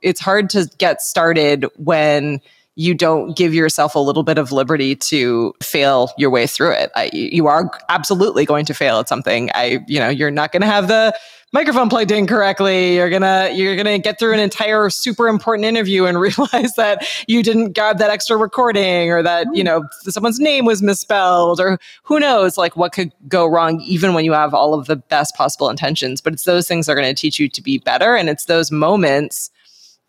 [0.03, 2.41] it's hard to get started when
[2.75, 6.91] you don't give yourself a little bit of liberty to fail your way through it.
[6.95, 9.51] I, you are absolutely going to fail at something.
[9.55, 11.15] I, you know, you're not going to have the
[11.53, 12.97] microphone plugged in correctly.
[12.97, 17.43] You're gonna you're gonna get through an entire super important interview and realize that you
[17.43, 22.19] didn't grab that extra recording, or that you know someone's name was misspelled, or who
[22.19, 25.69] knows, like what could go wrong, even when you have all of the best possible
[25.69, 26.21] intentions.
[26.21, 28.47] But it's those things that are going to teach you to be better, and it's
[28.47, 29.51] those moments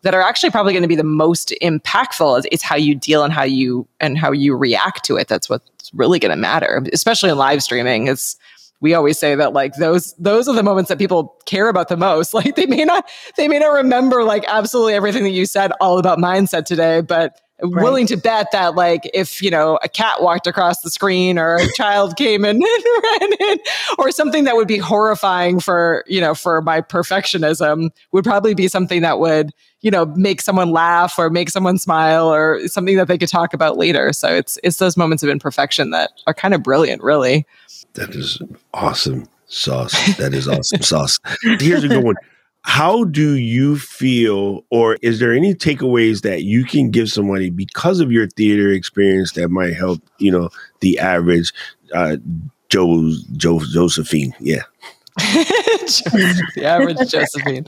[0.04, 3.32] that are actually probably going to be the most impactful it's how you deal and
[3.32, 5.28] how you and how you react to it.
[5.28, 8.06] That's what's really going to matter especially in live streaming.
[8.06, 8.36] It's
[8.80, 11.96] we always say that like those those are the moments that people care about the
[11.96, 12.34] most.
[12.44, 15.98] Like they may not they may not remember like absolutely everything that you said all
[15.98, 17.84] about mindset today but Right.
[17.84, 21.54] willing to bet that like if you know a cat walked across the screen or
[21.54, 22.62] a child came in and
[23.20, 23.58] ran in
[23.96, 28.66] or something that would be horrifying for you know for my perfectionism would probably be
[28.66, 33.06] something that would you know make someone laugh or make someone smile or something that
[33.06, 36.54] they could talk about later so it's it's those moments of imperfection that are kind
[36.54, 37.46] of brilliant really
[37.94, 38.42] That is
[38.74, 40.16] awesome sauce.
[40.16, 41.18] That is awesome sauce.
[41.60, 42.16] Here's a good one.
[42.66, 48.00] How do you feel, or is there any takeaways that you can give somebody because
[48.00, 50.48] of your theater experience that might help, you know,
[50.80, 51.52] the average
[51.92, 52.16] uh,
[52.70, 54.34] Joe, Joe, Josephine?
[54.40, 54.62] Yeah.
[55.16, 57.66] the average josephine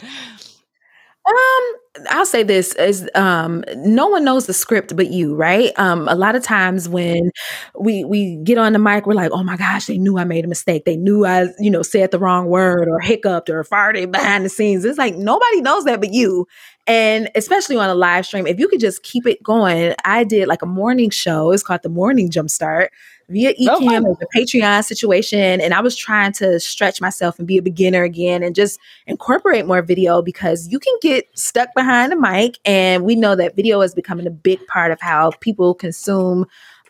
[1.29, 1.75] Um,
[2.11, 5.73] I'll say this is um no one knows the script but you, right?
[5.79, 7.31] Um a lot of times when
[7.79, 10.45] we we get on the mic, we're like, oh my gosh, they knew I made
[10.45, 10.85] a mistake.
[10.85, 14.49] They knew I, you know, said the wrong word or hiccuped or farted behind the
[14.51, 14.85] scenes.
[14.85, 16.47] It's like nobody knows that but you.
[16.87, 19.95] And especially on a live stream, if you could just keep it going.
[20.05, 21.51] I did like a morning show.
[21.51, 22.89] It's called the Morning Jumpstart
[23.29, 23.81] via Oh.
[23.81, 25.61] It was a Patreon situation.
[25.61, 29.67] And I was trying to stretch myself and be a beginner again and just incorporate
[29.67, 32.59] more video because you can get stuck behind the mic.
[32.65, 36.47] And we know that video is becoming a big part of how people consume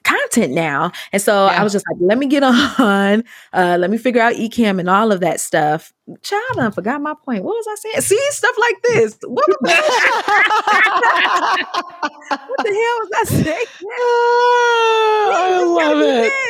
[0.06, 0.92] content now.
[1.12, 1.60] And so Yeah.
[1.60, 2.42] I was just like, let me get
[2.78, 5.92] on, uh, let me figure out Ecamm and all of that stuff.
[6.22, 7.42] Child, I forgot my point.
[7.42, 8.00] What was I saying?
[8.02, 9.18] See, stuff like this.
[9.24, 9.56] What, was
[12.46, 13.66] what the hell was I saying?
[15.28, 15.98] I love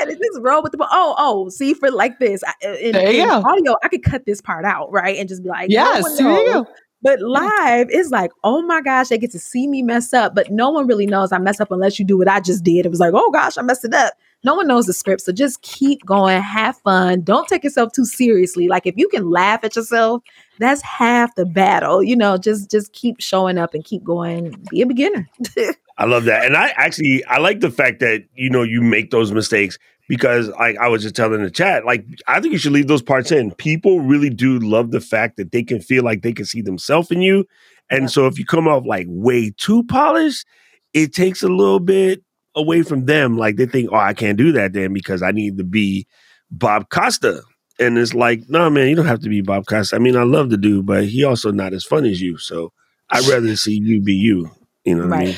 [0.09, 0.19] it.
[0.19, 1.49] Just roll with the oh oh.
[1.49, 2.42] See for like this.
[2.47, 3.42] I, in, There you in go.
[3.49, 6.16] audio, I could cut this part out, right, and just be like, no Yes, one
[6.16, 6.66] there you go.
[7.02, 10.50] But live is like, oh my gosh, they get to see me mess up, but
[10.50, 12.87] no one really knows I mess up unless you do what I just did.
[12.87, 14.14] It was like, oh gosh, I messed it up.
[14.44, 17.22] No one knows the script, so just keep going, have fun.
[17.22, 18.68] Don't take yourself too seriously.
[18.68, 20.22] Like if you can laugh at yourself,
[20.59, 22.02] that's half the battle.
[22.02, 24.54] You know, just just keep showing up and keep going.
[24.70, 25.28] Be a beginner.
[25.98, 26.44] I love that.
[26.44, 29.78] And I actually I like the fact that you know you make those mistakes
[30.09, 33.03] because like I was just telling the chat, like I think you should leave those
[33.03, 33.53] parts in.
[33.53, 37.11] People really do love the fact that they can feel like they can see themselves
[37.11, 37.45] in you.
[37.90, 38.09] And Yeah.
[38.09, 40.47] so if you come off like way too polished,
[40.95, 42.23] it takes a little bit
[42.55, 43.37] away from them.
[43.37, 46.07] Like they think, oh, I can't do that then because I need to be
[46.51, 47.42] Bob Costa.
[47.79, 49.97] And it's like, no, man, you don't have to be Bob Costa.
[49.97, 52.38] I mean, I love the dude, but he also not as fun as you.
[52.38, 52.73] So
[53.11, 54.51] I'd rather see you be you.
[54.85, 55.35] You know what I mean?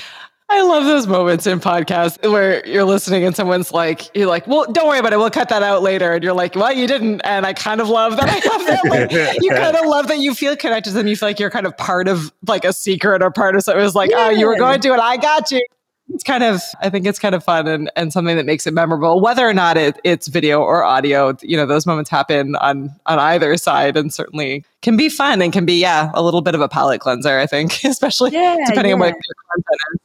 [0.50, 4.64] I love those moments in podcasts where you're listening and someone's like, you're like, well,
[4.72, 5.18] don't worry about it.
[5.18, 6.12] We'll cut that out later.
[6.12, 7.20] And you're like, well, you didn't.
[7.20, 8.24] And I kind of love that.
[8.28, 8.84] I have that.
[8.86, 11.06] Like, you kind of love that you feel connected to them.
[11.06, 13.78] You feel like you're kind of part of like a secret or part of something.
[13.78, 15.00] It was like, oh, you were going to it.
[15.00, 15.60] I got you.
[16.10, 18.72] It's kind of, I think it's kind of fun and, and something that makes it
[18.72, 21.36] memorable, whether or not it, it's video or audio.
[21.42, 25.52] You know, those moments happen on on either side, and certainly can be fun and
[25.52, 27.38] can be, yeah, a little bit of a palate cleanser.
[27.38, 29.97] I think, especially Yeah, depending on what your content is.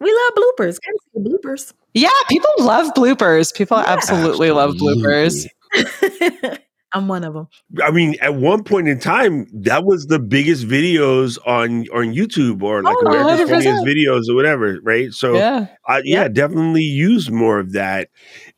[0.00, 0.78] We love bloopers.
[0.80, 1.72] Gotta see the bloopers.
[1.94, 3.54] Yeah, people love bloopers.
[3.54, 3.84] People Yeah.
[3.88, 5.46] absolutely love bloopers.
[6.92, 7.46] I'm one of them.
[7.82, 12.62] I mean, at one point in time, that was the biggest videos on on YouTube
[12.62, 13.48] or like Oh, America's 100%.
[13.48, 15.12] Funniest Videos or whatever, right?
[15.12, 15.66] So, Yeah.
[15.86, 18.08] I, yeah, definitely use more of that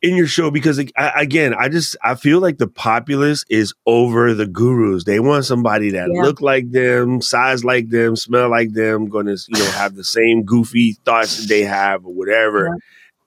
[0.01, 3.75] in your show because like, I, again, I just I feel like the populace is
[3.87, 5.05] over the gurus.
[5.05, 6.23] They want somebody that Yeah.
[6.23, 10.05] look like them, size like them, smell like them, going to you know have the
[10.05, 12.77] same goofy thoughts that they have or whatever.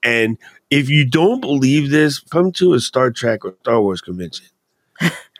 [0.02, 0.36] And
[0.70, 4.46] if you don't believe this, come to a Star Trek or Star Wars convention.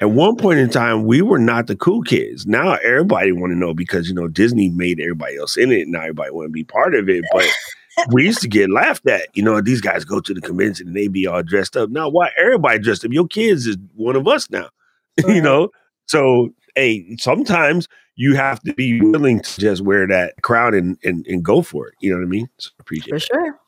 [0.01, 2.47] At one point in time, we were not the cool kids.
[2.47, 5.89] Now everybody want to know because you know Disney made everybody else in it.
[5.89, 7.25] Now everybody want to be part of it.
[7.33, 7.47] But
[8.13, 9.29] we used to get laughed at.
[9.35, 11.91] You know, these guys go to the convention and they be all dressed up.
[11.91, 13.13] Now why everybody dressed up?
[13.13, 14.69] Your kids is one of us now.
[15.27, 15.71] you know,
[16.05, 21.27] so hey, sometimes you have to be willing to just wear that crown and and,
[21.27, 21.95] and go for it.
[22.01, 22.49] You know what I mean?
[22.59, 23.23] So appreciate For it.
[23.23, 23.59] sure.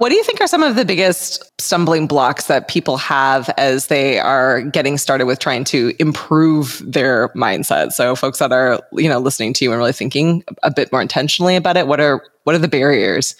[0.00, 3.88] What do you think are some of the biggest stumbling blocks that people have as
[3.88, 7.92] they are getting started with trying to improve their mindset?
[7.92, 11.02] So folks that are, you know, listening to you and really thinking a bit more
[11.02, 13.36] intentionally about it, what are what are the barriers?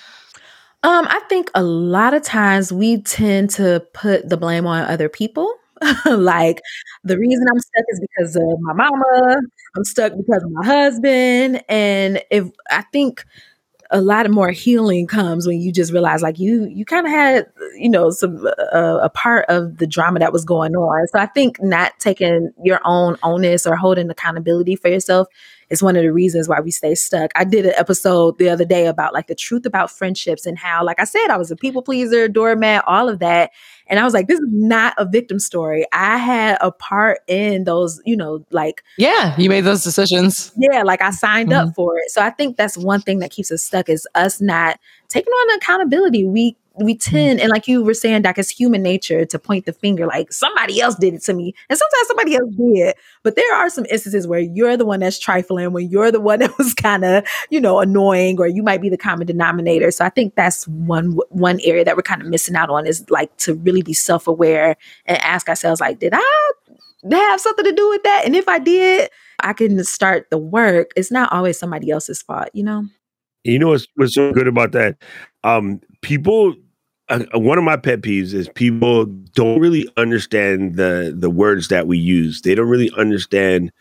[0.82, 5.08] Um, I think a lot of times we tend to put the blame on other
[5.08, 5.50] people.
[6.04, 6.60] like
[7.04, 9.40] the reason I'm stuck is because of my mama.
[9.78, 11.64] I'm stuck because of my husband.
[11.70, 13.24] And if I think
[13.92, 17.12] a lot of more healing comes when you just realize like you you kind of
[17.12, 21.06] had you know some uh, a part of the drama that was going on.
[21.08, 25.26] So i think not taking your own onus or holding accountability for yourself
[25.70, 27.30] is one of the reasons why we stay stuck.
[27.36, 30.84] I did an episode the other day about like the truth about friendships and how
[30.84, 33.50] like i said i was a people pleaser doormat all of that
[33.90, 37.64] and i was like this is not a victim story i had a part in
[37.64, 40.52] those you know like Yeah, you made those decisions.
[40.56, 41.74] yeah, like I signed up mm-hmm.
[41.74, 42.10] for it.
[42.10, 45.56] So I think that's one thing that keeps us stuck is us not taking on
[45.56, 46.24] accountability.
[46.24, 49.72] We we tend, and like you were saying, Doc, it's human nature to point the
[49.72, 51.54] finger like somebody else did it to me.
[51.68, 52.94] And sometimes somebody else did.
[53.22, 56.38] But there are some instances where you're the one that's trifling, when you're the one
[56.40, 59.90] that was kind of, you know, annoying, or you might be the common denominator.
[59.90, 63.08] So I think that's one one area that we're kind of missing out on is
[63.10, 66.50] like to really be self-aware and ask ourselves, like, did I
[67.12, 68.22] have something to do with that?
[68.24, 70.92] And if I did, I can start the work.
[70.96, 72.86] It's not always somebody else's fault, you know?
[73.44, 74.96] You know what's, what's so good about that?
[75.44, 76.54] Um, people,
[77.10, 81.86] uh, one of my pet peeves is people don't really understand the the words that
[81.86, 82.42] we use.
[82.42, 83.72] They don't really understand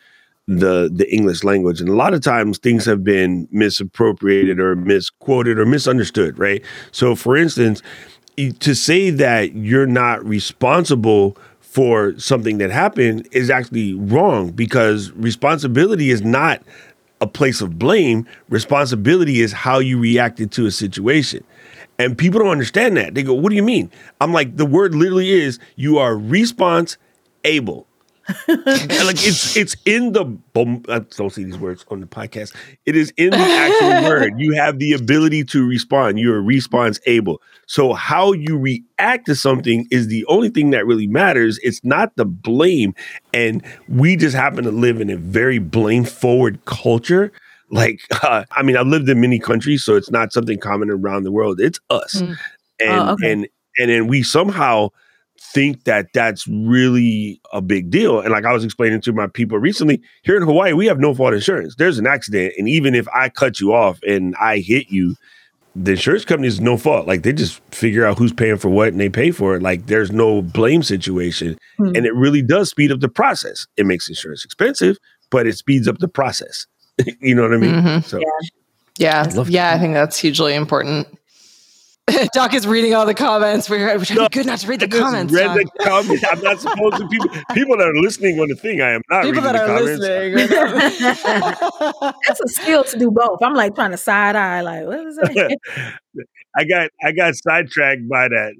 [0.47, 5.59] the the English language, and a lot of times things have been misappropriated or misquoted
[5.59, 6.37] or misunderstood.
[6.37, 6.63] Right.
[6.91, 7.81] So, for instance,
[8.59, 16.09] to say that you're not responsible for something that happened is actually wrong because responsibility
[16.09, 16.63] is not
[17.21, 18.25] a place of blame.
[18.49, 21.43] Responsibility is how you reacted to a situation.
[21.99, 23.13] And people don't understand that.
[23.13, 23.91] They go, What do you mean?
[24.21, 26.97] I'm like, the word literally is you are response
[27.43, 27.88] able.
[28.47, 30.38] Like it's it's in the
[30.89, 32.55] I don't see these words on the podcast.
[32.85, 34.33] It is in the actual word.
[34.38, 36.19] You have the ability to respond.
[36.19, 37.41] You're response able.
[37.65, 41.59] So how you react to something is the only thing that really matters.
[41.63, 42.93] It's not the blame.
[43.33, 47.31] And we just happen to live in a very blame forward culture.
[47.71, 51.23] Like, uh, I mean, I've lived in many countries, so it's not something common around
[51.23, 51.60] the world.
[51.60, 52.38] It's us, Mm.
[52.79, 53.32] and Oh, okay.
[53.32, 54.89] and and then we somehow
[55.53, 58.19] think that that's really a big deal.
[58.19, 61.13] And like I was explaining to my people recently, here in Hawaii, we have no
[61.15, 61.75] fault insurance.
[61.77, 65.15] There's an accident, and even if I cut you off and I hit you,
[65.75, 67.08] the insurance company is no fault.
[67.08, 69.62] Like they just figure out who's paying for what and they pay for it.
[69.62, 71.58] Like there's no blame situation.
[71.77, 71.95] Hmm.
[71.95, 73.65] And it really does speed up the process.
[73.77, 74.97] It makes insurance expensive,
[75.29, 76.65] but it speeds up the process.
[77.21, 77.71] you know what I mean?
[77.73, 78.03] Mhm.
[78.03, 78.19] So
[78.97, 81.07] Yeah, love yeah, I think that's hugely important.
[82.33, 83.69] Doc is reading all the comments.
[83.69, 85.31] We're, we're trying No, to good not to read I the just comments.
[85.31, 85.57] read Doc.
[85.77, 86.23] the comments.
[86.27, 87.07] I'm not supposed to.
[87.07, 89.63] People, people that are listening on the thing, I am not People reading that the
[89.63, 89.99] are comments.
[89.99, 90.49] listening.
[92.27, 93.43] That's a skill to do both.
[93.43, 95.55] I'm like trying to side eye, like, what is that?
[96.57, 98.53] I got I got sidetracked by that.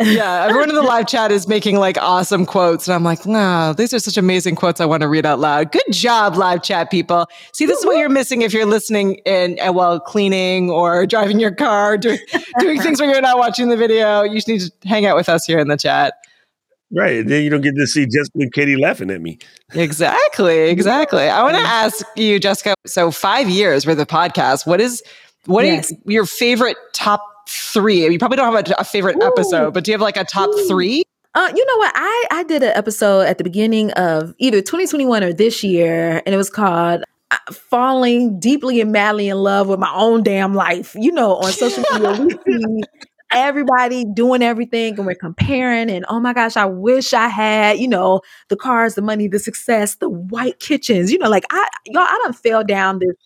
[0.00, 2.86] Yeah, everyone in the live chat is making like awesome quotes.
[2.86, 5.72] And I'm like, no, these are such amazing quotes I want to read out loud.
[5.72, 7.26] Good job, live chat people.
[7.52, 11.40] See, this is what you're missing if you're listening in uh, while cleaning or driving
[11.40, 12.18] your car, doing,
[12.60, 14.22] doing things where you're not watching the video.
[14.22, 16.14] You just need to hang out with us here in the chat.
[16.94, 17.26] Right.
[17.26, 19.38] Then you don't get to see Jessica and Katie laughing at me.
[19.74, 21.22] Exactly, exactly.
[21.22, 22.74] I want to ask you, Jessica.
[22.86, 24.66] So five years with the podcast.
[24.66, 25.02] What is
[25.46, 25.90] what Yes.
[25.90, 28.06] is your favorite top three?
[28.06, 29.26] You probably don't have a, a favorite Ooh.
[29.26, 30.68] episode, but do you have like a top Ooh.
[30.68, 31.04] three?
[31.34, 31.92] Uh, you know what?
[31.94, 36.34] I I did an episode at the beginning of either 2021 or this year, and
[36.34, 40.94] it was called uh, "Falling Deeply and Madly in Love with My Own Damn Life."
[40.94, 42.82] You know, on social media, we see
[43.32, 47.88] everybody doing everything and we're comparing and oh my gosh, I wish I had, you
[47.88, 51.10] know, the cars, the money, the success, the white kitchens.
[51.10, 53.16] You know, like I y'all, I don't fell down this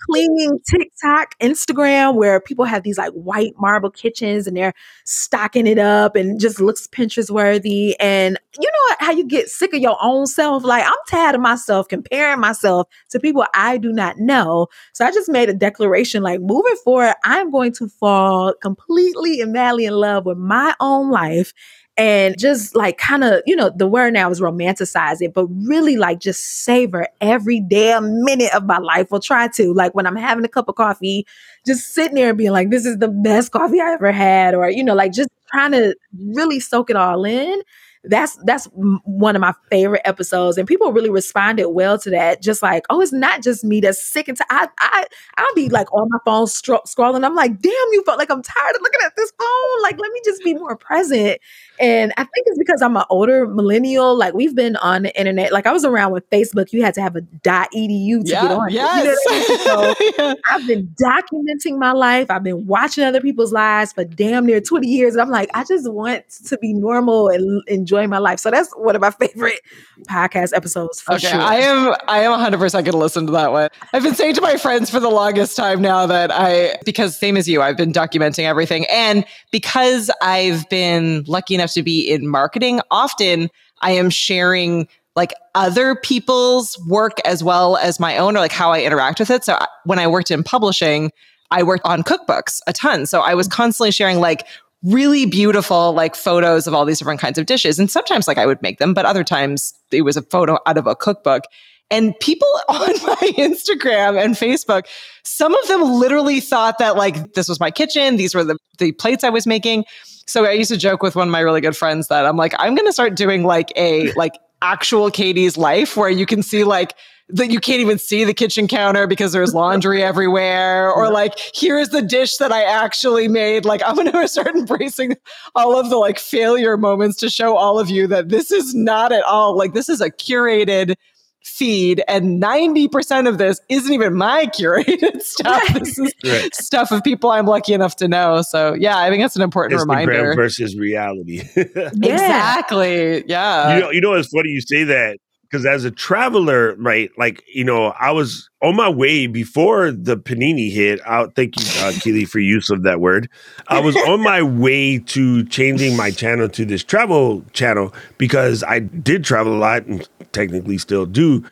[0.00, 5.78] cleaning TikTok, Instagram, where people have these like white marble kitchens and they're stocking it
[5.78, 7.98] up and just looks Pinterest worthy.
[8.00, 10.64] And you know how you get sick of your own self?
[10.64, 14.68] Like, I'm tired of myself comparing myself to people I do not know.
[14.92, 19.52] So I just made a declaration like, moving forward, I'm going to fall completely and
[19.52, 21.52] madly in love with my own life
[21.96, 25.96] and just like kind of, you know, the word now is romanticize it, but really
[25.96, 29.08] like just savor every damn minute of my life.
[29.10, 29.72] Or try to.
[29.72, 31.26] Like when I'm having a cup of coffee,
[31.64, 34.68] just sitting there and being like, this is the best coffee I ever had, or,
[34.68, 35.96] you know, like just trying to
[36.34, 37.62] really soak it all in
[38.08, 42.42] that's that's one of my favorite episodes and people really responded well to that.
[42.42, 45.04] Just like oh it's not just me that's sick and tired I, I
[45.38, 47.24] i'll be like on my phone scrolling.
[47.24, 49.82] I'm like damn you felt like i'm tired of looking at this phone.
[49.82, 51.40] Like let me just be more present.
[51.78, 54.16] And i think it's because i'm an older millennial.
[54.16, 55.52] Like we've been on the internet.
[55.52, 56.72] Like i was around with facebook.
[56.72, 57.20] You had to have a.
[57.20, 59.18] dot edu to yeah, get on yes.
[59.28, 59.98] You know I mean?
[59.98, 60.34] so yeah.
[60.50, 62.30] i've been documenting my life.
[62.30, 65.64] I've been watching other people's lives for damn near 20 years and i'm like i
[65.64, 68.38] just want to be normal and enjoy enjoy my life.
[68.38, 69.60] So that's one of my favorite
[70.08, 71.40] podcast episodes for okay, sure.
[71.40, 73.68] I am I am 100% going to listen to that one.
[73.92, 77.36] I've been saying to my friends for the longest time now that I because same
[77.36, 82.28] as you, I've been documenting everything and because I've been lucky enough to be in
[82.28, 88.40] marketing, often I am sharing like other people's work as well as my own or
[88.40, 89.44] like how I interact with it.
[89.44, 91.10] So uh, when I worked in publishing,
[91.50, 93.06] I worked on cookbooks a ton.
[93.06, 93.56] So I was mm-hmm.
[93.56, 94.46] constantly sharing like
[94.86, 97.78] really beautiful like photos of all these different kinds of dishes.
[97.78, 100.78] And sometimes like I would make them, but other times it was a photo out
[100.78, 101.44] of a cookbook.
[101.90, 104.86] And people on my Instagram and Facebook,
[105.24, 108.92] some of them literally thought that like this was my kitchen, these were the, the
[108.92, 109.84] plates I was making.
[110.26, 112.54] So I used to joke with one of my really good friends that I'm like,
[112.58, 116.94] I'm gonna start doing like a like actual Katie's life where you can see like
[117.28, 121.88] that you can't even see the kitchen counter because there's laundry everywhere or like here's
[121.88, 123.64] the dish that i actually made.
[123.64, 125.16] Like i'm going to start embracing
[125.54, 129.12] all of the like failure moments to show all of you that this is not
[129.12, 130.94] at all like this is a curated
[131.42, 135.62] feed and 90% of this isn't even my curated stuff.
[135.74, 136.54] This is right.
[136.54, 138.42] stuff of people i'm lucky enough to know.
[138.42, 140.34] So yeah i think that's an important Instagram reminder.
[140.34, 141.42] versus reality.
[141.56, 143.24] Exactly.
[143.26, 143.74] Yeah.
[143.74, 144.50] You know you know it's funny?
[144.50, 145.18] You say that
[145.56, 150.16] because as a traveler, right, like you know, I was on my way before the
[150.16, 151.00] panini hit.
[151.06, 153.30] I thank you, uh, Keely, for use of that word.
[153.68, 158.80] I was on my way to changing my channel to this travel channel because I
[158.80, 161.42] did travel a lot and technically still do.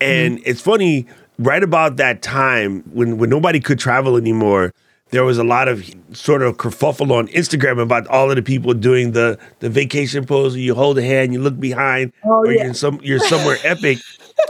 [0.00, 0.50] And mm-hmm.
[0.50, 1.06] it's funny,
[1.38, 4.72] right about that time when when nobody could travel anymore
[5.14, 8.74] there was a lot of sort of kerfuffle on Instagram about all of the people
[8.74, 10.56] doing the the vacation pose.
[10.56, 12.64] You hold a hand, you look behind, oh, or yeah.
[12.64, 13.98] you're some you're somewhere epic.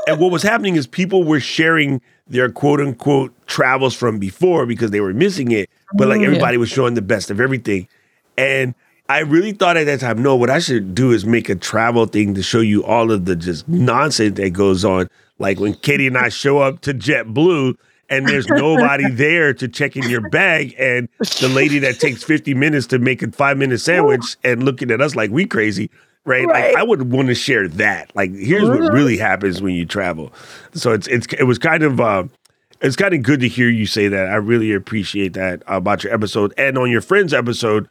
[0.07, 4.91] And what was happening is people were sharing their quote unquote travels from before because
[4.91, 6.61] they were missing it, but like mm, everybody yeah.
[6.61, 7.87] was showing the best of everything.
[8.39, 8.75] And
[9.11, 12.07] I really thought at that time, no, what I should do is make a travel
[12.07, 15.09] thing to show you all of the just nonsense that goes on.
[15.39, 17.77] Like when Katie and I show up to JetBlue
[18.09, 21.09] and there's nobody there to check in your bag and
[21.41, 25.01] the lady that takes 50 minutes to make a five minute sandwich and looking at
[25.01, 25.91] us like we crazy
[26.25, 26.69] right, right.
[26.69, 28.15] like i would want to share that.
[28.15, 30.33] Like here's what really happens when you travel.
[30.75, 32.25] So it's it's it was kind of uh
[32.81, 34.27] it's kind of good to hear you say that.
[34.29, 37.89] I really appreciate that about your episode and on your friend's episode.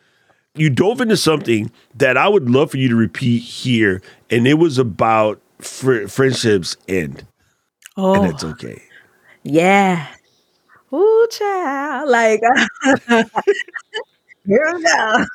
[0.56, 4.56] You dove into something that i would love for you to repeat here and it
[4.56, 7.26] was about fr- friendships end.
[7.96, 8.16] Oh.
[8.16, 8.82] and it's okay
[9.44, 10.08] yeah.
[10.94, 12.10] Ooh, child.
[12.10, 12.42] Like,
[14.46, 15.26] here we go.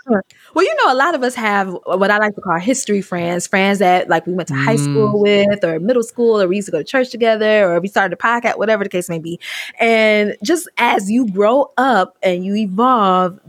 [0.54, 3.46] Well, you know, a lot of us have what I like to call history friends,
[3.46, 5.20] friends that like we went to high school mm.
[5.20, 8.12] with or middle school, or we used to go to church together, or we started
[8.12, 9.40] a podcast, whatever the case may be.
[9.80, 13.40] And just as you grow up and you evolve,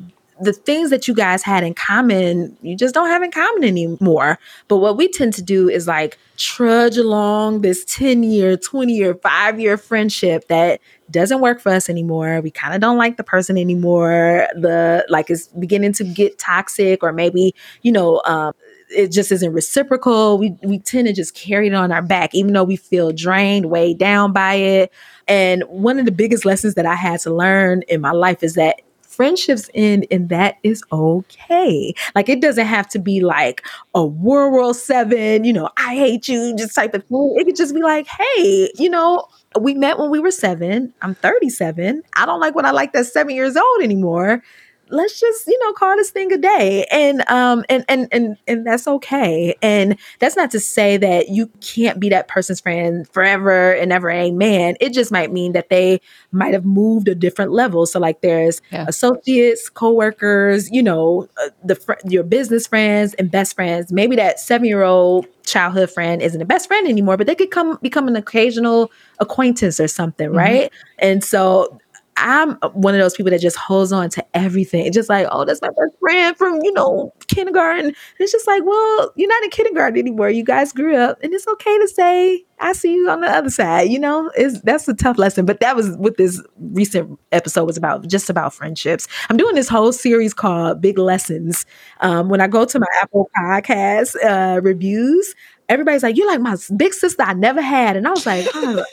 [0.41, 4.39] the things that you guys had in common, you just don't have in common anymore.
[4.67, 9.15] But what we tend to do is like trudge along this 10 year, 20 year,
[9.15, 10.80] five year friendship that
[11.12, 12.39] doesn't work for us anymore.
[12.41, 14.47] We kind of don't like the person anymore.
[14.56, 18.54] The like it's beginning to get toxic, or maybe, you know, um,
[18.89, 20.38] it just isn't reciprocal.
[20.38, 23.69] We we tend to just carry it on our back, even though we feel drained,
[23.69, 24.93] weighed down by it.
[25.28, 28.56] And one of the biggest lessons that I had to learn in my life is
[28.56, 28.81] that
[29.19, 31.93] friendships end and that is okay.
[32.15, 36.29] Like it doesn't have to be like a World War Seven, you know, I hate
[36.29, 37.35] you, just type of thing.
[37.37, 39.27] It could just be like, hey, you know,
[39.59, 40.93] we met when we were seven.
[41.01, 42.01] I'm 37.
[42.15, 44.41] I don't like when I like that seven years old anymore.
[44.90, 46.85] Let's just you know call this thing a day.
[46.92, 49.56] And um and and and and that's okay.
[49.62, 54.10] And that's not to say that you can't be that person's friend forever and ever.
[54.10, 54.75] Amen.
[54.79, 57.85] It just might mean that they might have moved a different level.
[57.85, 58.85] So like there's yeah.
[58.87, 63.92] associates co-workers you know uh, the fr- your business friends and best friends.
[63.92, 67.50] Maybe that seven year old childhood friend isn't a best friend anymore but they could
[67.50, 70.37] come become an occasional acquaintance or something mm-hmm.
[70.37, 70.73] right?
[71.00, 71.79] And so
[72.19, 74.85] I'm one of those people that just holds on to everything.
[74.85, 77.87] It's just like, oh, that's my best friend from, you know, kindergarten.
[77.87, 80.29] And it's just like, well, you're not in kindergarten anymore.
[80.29, 81.17] You guys grew up.
[81.23, 83.89] And it's okay to say, I see you on the other side.
[83.89, 85.45] You know, is that's a tough lesson.
[85.45, 89.07] But that was what this recent episode was about, just about friendships.
[89.29, 91.65] I'm doing this whole series called Big Lessons.
[92.01, 95.35] Um, when I go to my Apple podcast uh, reviews,
[95.69, 97.95] everybody's like, You're like my big sister I never had.
[97.95, 98.83] And I was like, oh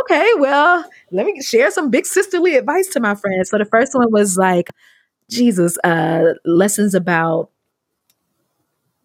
[0.00, 3.50] okay, well, let me share some big sisterly advice to my friends.
[3.50, 4.70] So the first one was like,
[5.30, 7.50] Jesus, uh, lessons about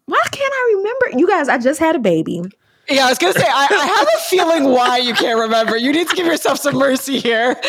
[0.06, 1.18] why can't I remember?
[1.20, 2.42] You guys, I just had a baby.
[2.88, 5.76] Yeah, I was gonna say I, I, have a feeling why you can't remember.
[5.76, 7.54] You need to give yourself some mercy here.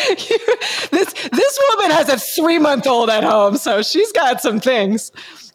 [0.90, 5.12] this this woman has a three month old at home, so she's got some things.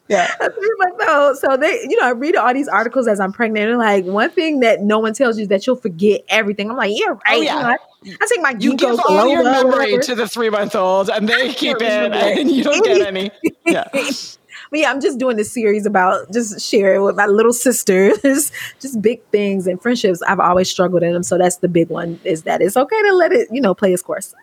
[0.08, 0.32] Yeah.
[0.98, 1.34] no.
[1.34, 3.70] So they, you know, I read all these articles as I'm pregnant.
[3.70, 6.70] And like one thing that no one tells you is that you'll forget everything.
[6.70, 7.18] I'm like, yeah, right.
[7.28, 7.56] Oh, yeah.
[7.56, 7.76] You know, I,
[8.20, 11.52] I take my you give all your memory to the three month old, and they
[11.54, 13.30] keep it, and you don't get any.
[13.66, 13.86] Yeah.
[14.70, 18.50] But yeah, I'm just doing this series about just sharing with my little sisters,
[18.80, 20.22] just big things and friendships.
[20.22, 21.22] I've always struggled in them.
[21.22, 23.92] So that's the big one is that it's okay to let it, you know, play
[23.92, 24.34] its course.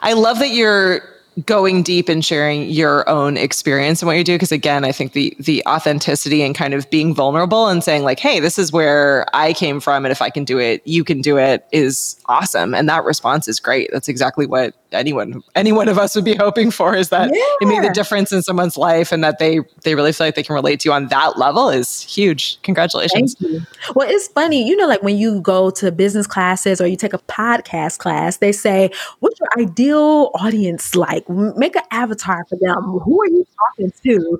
[0.00, 1.00] I love that you're
[1.46, 4.34] going deep and sharing your own experience and what you do.
[4.34, 8.18] Because again i think the the authenticity and kind of being vulnerable and saying like
[8.18, 11.20] hey this is where i came from and if i can do it you can
[11.20, 12.74] do it is awesome.
[12.74, 13.90] And that response is great.
[13.92, 17.42] That's exactly what anyone any one of us would be hoping for is that yeah.
[17.60, 20.42] it made the difference in someone's life and that they they really feel like they
[20.42, 23.36] can relate to you on that level is huge congratulations
[23.94, 27.12] well it's funny you know like when you go to business classes or you take
[27.12, 28.90] a podcast class they say
[29.20, 34.38] what's your ideal audience like make an avatar for them who are you talking to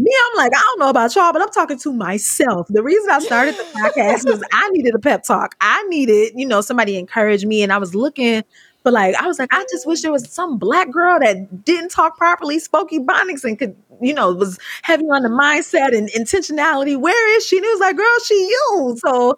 [0.00, 2.66] me, I'm like, I don't know about y'all, but I'm talking to myself.
[2.68, 5.56] The reason I started the podcast was I needed a pep talk.
[5.60, 7.62] I needed, you know, somebody encourage me.
[7.62, 8.42] And I was looking
[8.82, 11.90] but like, I was like, I just wish there was some black girl that didn't
[11.90, 16.98] talk properly, spoke Ebonics, and could, you know, was heavy on the mindset and intentionality.
[16.98, 17.56] Where is she?
[17.58, 18.96] And it was like, girl, she you.
[18.98, 19.36] So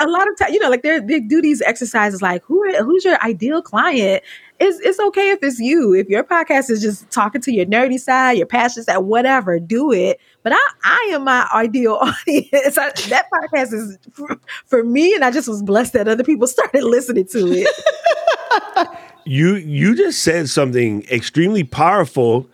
[0.00, 3.22] a lot of times, you know, like they do these exercises like who who's your
[3.24, 4.22] ideal client?
[4.60, 5.94] It's it's okay if it's you.
[5.94, 9.92] If your podcast is just talking to your nerdy side, your passion side, whatever, do
[9.92, 10.20] it.
[10.42, 12.78] But I I am my ideal audience.
[12.78, 16.46] I, that podcast is for, for me, and I just was blessed that other people
[16.46, 18.88] started listening to it.
[19.24, 22.48] you you just said something extremely powerful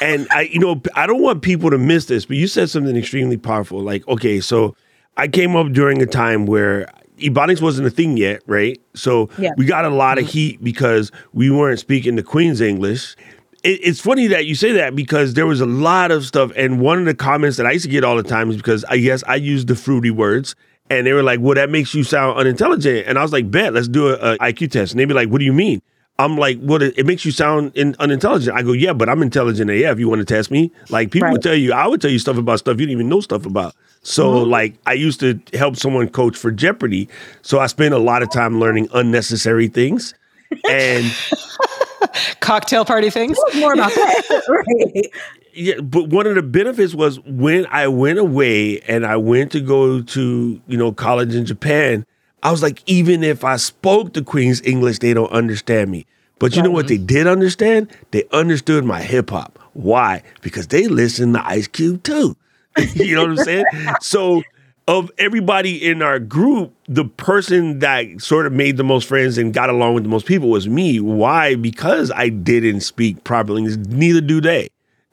[0.00, 2.96] and I you know I don't want people to miss this but you said something
[2.96, 4.74] extremely powerful like okay so
[5.16, 9.50] I came up during a time where Ebonics wasn't a thing yet right so yeah.
[9.56, 10.32] we got a lot of mm-hmm.
[10.32, 13.16] heat because we weren't speaking the Queen's English
[13.62, 16.80] it, it's funny that you say that because there was a lot of stuff and
[16.80, 18.98] one of the comments that I used to get all the time is because I
[18.98, 20.54] guess I used the fruity words
[20.88, 23.06] and they were like, well, that makes you sound unintelligent.
[23.06, 24.92] And I was like, bet, let's do a, a IQ test.
[24.92, 25.82] And they'd be like, what do you mean?
[26.18, 26.80] I'm like, what?
[26.80, 28.56] Well, it, makes you sound in, unintelligent.
[28.56, 29.98] I go, yeah, but I'm intelligent AF.
[29.98, 30.72] You want to test me?
[30.88, 31.32] Like people right.
[31.32, 33.44] would tell you, I would tell you stuff about stuff you didn't even know stuff
[33.44, 33.74] about.
[34.02, 34.50] So mm-hmm.
[34.50, 37.08] like, I used to help someone coach for Jeopardy.
[37.42, 40.14] So I spent a lot of time learning unnecessary things,
[40.68, 41.12] and
[42.40, 43.38] cocktail party things.
[43.56, 45.06] More about that, right?
[45.52, 49.60] Yeah, but one of the benefits was when I went away and I went to
[49.60, 52.06] go to you know college in Japan
[52.42, 56.06] I was like, even if I spoke the Queen's English, they don't understand me.
[56.38, 57.90] But you know what they did understand?
[58.10, 59.58] They understood my hip hop.
[59.72, 60.22] Why?
[60.42, 62.36] Because they listen to Ice Cube too.
[62.94, 63.64] you know what I'm saying?
[64.00, 64.42] so
[64.88, 69.52] of everybody in our group, the person that sort of made the most friends and
[69.52, 71.00] got along with the most people was me.
[71.00, 71.56] Why?
[71.56, 73.62] Because I didn't speak properly.
[73.62, 74.68] Neither do they.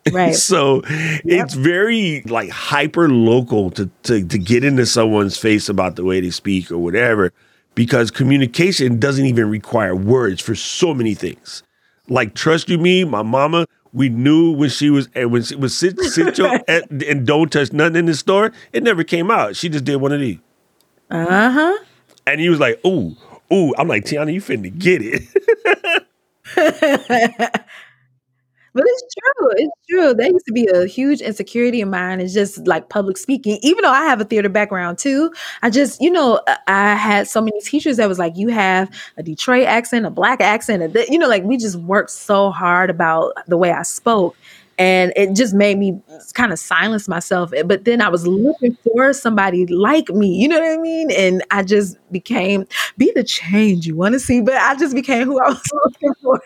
[0.12, 0.36] Right.
[0.36, 1.22] so yep.
[1.24, 6.20] it's very like hyper local to, to to get into someone's face about the way
[6.20, 7.32] they speak or whatever,
[7.74, 11.64] because communication doesn't even require words for so many things.
[12.10, 15.78] Like trust you me, my mama, we knew when she was and when she was
[15.78, 19.56] sit, sit your, at, and don't touch nothing in the store, it never came out.
[19.56, 20.40] She just did one of these.
[21.10, 21.78] Uh huh.
[22.28, 23.16] And he was like, "Ooh,
[23.54, 26.08] ooh." I'm like, Tiana, you finna get it.
[28.74, 29.50] But it's true.
[29.58, 30.14] It's true.
[30.16, 33.60] That used to be a huge insecurity of mine is just like public speaking.
[33.62, 37.40] Even though I have a theater background too, I just, you know, I had so
[37.40, 41.20] many teachers that was like, you have a Detroit accent, a black accent, and you
[41.20, 44.36] know, like we just worked so hard about the way I spoke.
[44.80, 46.02] And it just made me
[46.34, 47.54] kind of silence myself.
[47.54, 51.12] Eh, but then I was looking for somebody like me, you know what I mean?
[51.12, 52.66] And I just became,
[52.98, 56.14] be the change you want to see, but I just became who I was looking
[56.24, 56.42] for.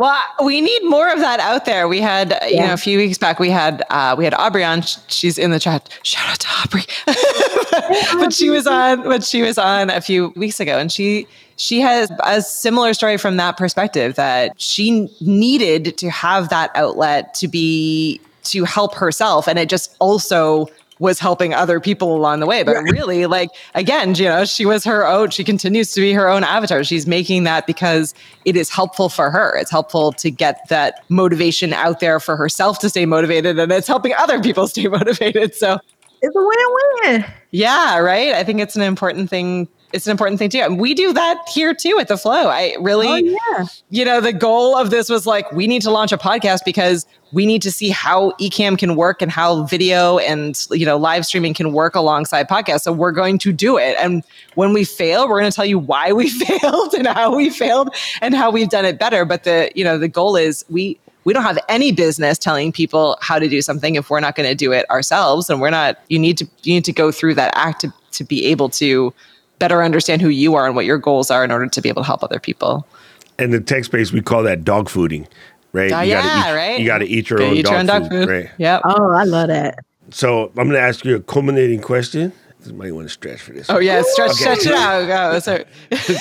[0.00, 1.86] Well, we need more of that out there.
[1.86, 2.46] We had, yeah.
[2.48, 4.80] you know, a few weeks back, we had uh, we had Aubrey on.
[5.08, 5.90] She's in the chat.
[6.04, 6.84] Shout out to Aubrey.
[8.18, 9.02] but she was on.
[9.02, 11.26] But she was on a few weeks ago, and she
[11.56, 17.34] she has a similar story from that perspective that she needed to have that outlet
[17.34, 20.66] to be to help herself, and it just also
[21.00, 22.62] was helping other people along the way.
[22.62, 26.28] But really, like again, you know, she was her own, she continues to be her
[26.28, 26.84] own avatar.
[26.84, 29.56] She's making that because it is helpful for her.
[29.56, 33.88] It's helpful to get that motivation out there for herself to stay motivated and it's
[33.88, 35.54] helping other people stay motivated.
[35.54, 35.78] So
[36.22, 37.24] it's a win-win.
[37.50, 38.34] Yeah, right.
[38.34, 40.58] I think it's an important thing it's an important thing too.
[40.58, 42.48] And we do that here too at the flow.
[42.48, 43.66] I really, oh, yeah.
[43.88, 47.06] you know, the goal of this was like, we need to launch a podcast because
[47.32, 51.26] we need to see how Ecamm can work and how video and, you know, live
[51.26, 52.82] streaming can work alongside podcasts.
[52.82, 53.96] So we're going to do it.
[53.98, 54.22] And
[54.54, 57.94] when we fail, we're going to tell you why we failed and how we failed
[58.20, 59.24] and how we've done it better.
[59.24, 63.18] But the, you know, the goal is we, we don't have any business telling people
[63.20, 65.98] how to do something if we're not going to do it ourselves and we're not
[66.08, 69.12] you need to you need to go through that act to, to be able to
[69.60, 72.02] better understand who you are and what your goals are in order to be able
[72.02, 72.84] to help other people.
[73.38, 75.28] In the tech space, we call that dog fooding,
[75.72, 75.92] right?
[75.92, 76.80] Uh, you yeah, gotta eat, right.
[76.80, 78.50] You got to eat your, own, eat dog your own dog food, food, right?
[78.58, 78.82] Yep.
[78.84, 79.78] Oh, I love that.
[80.10, 82.32] So I'm going to ask you a culminating question.
[82.66, 83.70] You might want to stretch for this.
[83.70, 84.40] Oh yeah, stretch, okay.
[84.40, 85.06] stretch it out.
[85.06, 85.30] Go.
[85.40, 85.64] So,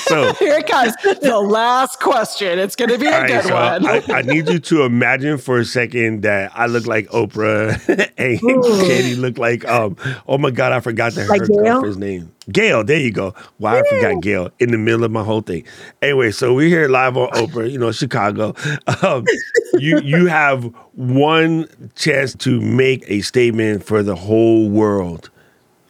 [0.06, 0.94] so here it comes.
[1.22, 2.58] The last question.
[2.58, 3.86] It's going to be a right, good so one.
[3.86, 7.78] I, I, need you to imagine for a second that I look like Oprah
[8.18, 8.82] and Ooh.
[8.88, 9.98] Katie look like um.
[10.28, 12.32] Oh my God, I forgot the like her girlfriend's name.
[12.52, 13.34] Gayle, there you go.
[13.58, 15.66] Why I forgot Gayle in the middle of my whole thing.
[16.02, 18.56] Anyway, so we're here live on Oprah, you know, Chicago.
[19.04, 19.26] Um,
[19.74, 20.64] you you have
[20.94, 25.30] one chance to make a statement for the whole world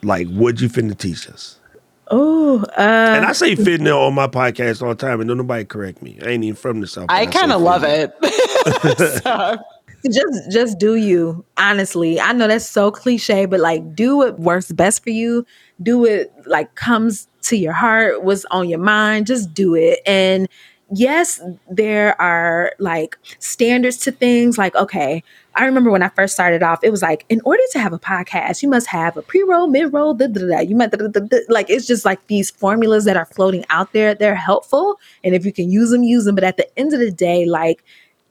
[0.03, 1.59] like, what you finna teach us?
[2.11, 5.63] Oh, uh, and I say fitting on my podcast all the time, and don't nobody
[5.63, 6.17] correct me.
[6.23, 7.05] I ain't even from the south.
[7.09, 8.13] I kind of love it.
[9.23, 9.57] so.
[10.09, 11.43] Just, just do you.
[11.57, 15.45] Honestly, I know that's so cliche, but like, do what works best for you.
[15.83, 19.27] Do it like comes to your heart, what's on your mind.
[19.27, 20.47] Just do it, and
[20.93, 25.23] yes, there are like standards to things like, okay,
[25.55, 27.99] I remember when I first started off, it was like, in order to have a
[27.99, 32.25] podcast, you must have a pre roll, mid roll, you da, like, it's just like
[32.27, 34.15] these formulas that are floating out there.
[34.15, 34.99] They're helpful.
[35.23, 36.35] And if you can use them, use them.
[36.35, 37.83] But at the end of the day, like,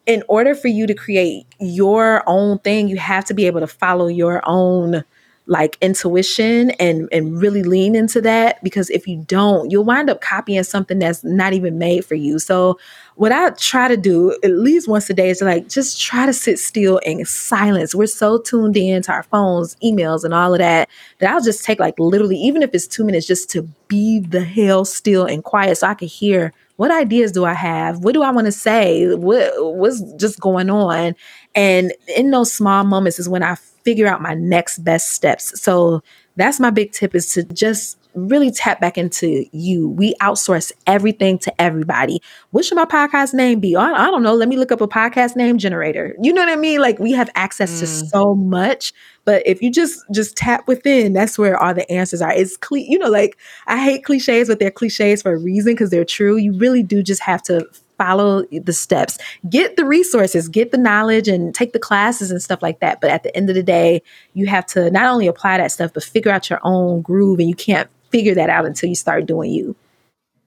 [0.06, 3.66] in order for you to create your own thing, you have to be able to
[3.66, 5.04] follow your own
[5.48, 10.20] like intuition and and really lean into that because if you don't you'll wind up
[10.20, 12.78] copying something that's not even made for you so
[13.14, 16.34] what i try to do at least once a day is like just try to
[16.34, 20.58] sit still in silence we're so tuned in to our phones emails and all of
[20.58, 20.86] that
[21.18, 24.44] that i'll just take like literally even if it's two minutes just to be the
[24.44, 28.04] hell still and quiet so i can hear what ideas do I have?
[28.04, 29.12] What do I want to say?
[29.12, 31.16] What what's just going on?
[31.56, 33.56] And in those small moments is when I
[33.88, 35.58] figure out my next best steps.
[35.58, 36.02] So
[36.36, 39.88] that's my big tip is to just really tap back into you.
[39.88, 42.20] We outsource everything to everybody.
[42.50, 43.74] What should my podcast name be?
[43.74, 44.34] I, I, don't know.
[44.34, 46.14] Let me look up a podcast name generator.
[46.20, 46.82] You know what I mean?
[46.82, 47.80] Like we have access mm.
[47.80, 48.92] to so much,
[49.24, 52.32] but if you just just tap within, that's where all the answers are.
[52.34, 55.88] It's cli- you know, like I hate cliches, but they're cliches for a reason because
[55.88, 56.36] they're true.
[56.36, 57.66] You really do just have to
[57.98, 59.18] follow the steps,
[59.50, 63.00] get the resources, get the knowledge, and take the classes and stuff like that.
[63.00, 64.02] But at the end of the day,
[64.34, 67.40] you have to not only apply that stuff, but figure out your own groove.
[67.40, 69.76] And you can't figure that out until you start doing you.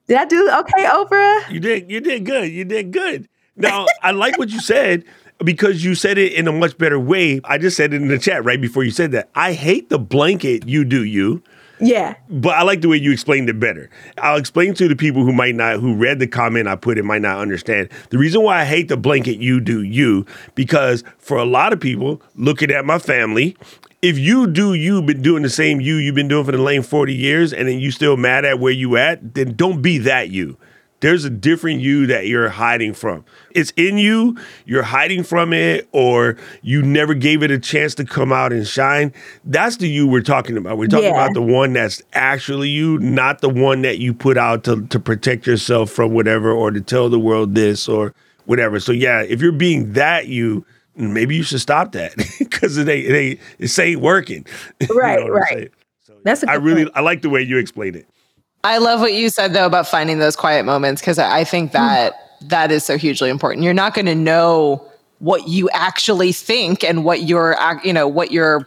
[0.08, 1.50] Did I do okay, Oprah?
[1.50, 1.90] You did.
[1.90, 2.50] You did good.
[2.50, 3.28] You did good.
[3.56, 5.04] Now, I like what you said
[5.38, 7.40] because you said it in a much better way.
[7.44, 9.28] I just said it in the chat right before you said that.
[9.34, 11.42] I hate the blanket you do you
[11.82, 12.14] yeah.
[12.28, 13.90] But I like the way you explained it better.
[14.18, 17.04] I'll explain to the people who might not, who read the comment I put, it
[17.04, 17.88] might not understand.
[18.10, 21.80] The reason why I hate the blanket you do you, because for a lot of
[21.80, 23.56] people, looking at my family,
[24.00, 26.88] if you do you been doing the same you you've been doing for the last
[26.88, 30.30] 40 years and then you still mad at where you at, then don't be that
[30.30, 30.56] you.
[31.02, 33.24] There's a different you that you're hiding from.
[33.50, 38.04] It's in you, you're hiding from it, or you never gave it a chance to
[38.04, 39.12] come out and shine.
[39.44, 40.78] That's the you we're talking about.
[40.78, 41.24] We're talking yeah.
[41.24, 45.00] about the one that's actually you, not the one that you put out to, to
[45.00, 48.78] protect yourself from whatever or to tell the world this or whatever.
[48.78, 53.08] So yeah, if you're being that you, maybe you should stop that because it ain't,
[53.08, 54.46] it ain't it ain't working.
[54.94, 55.72] Right, you know right.
[56.04, 56.96] So That's a I really point.
[56.96, 58.06] I like the way you explain it.
[58.64, 61.76] I love what you said though about finding those quiet moments because I think hmm.
[61.78, 63.64] that that is so hugely important.
[63.64, 64.86] You're not going to know
[65.18, 68.66] what you actually think and what your you know what your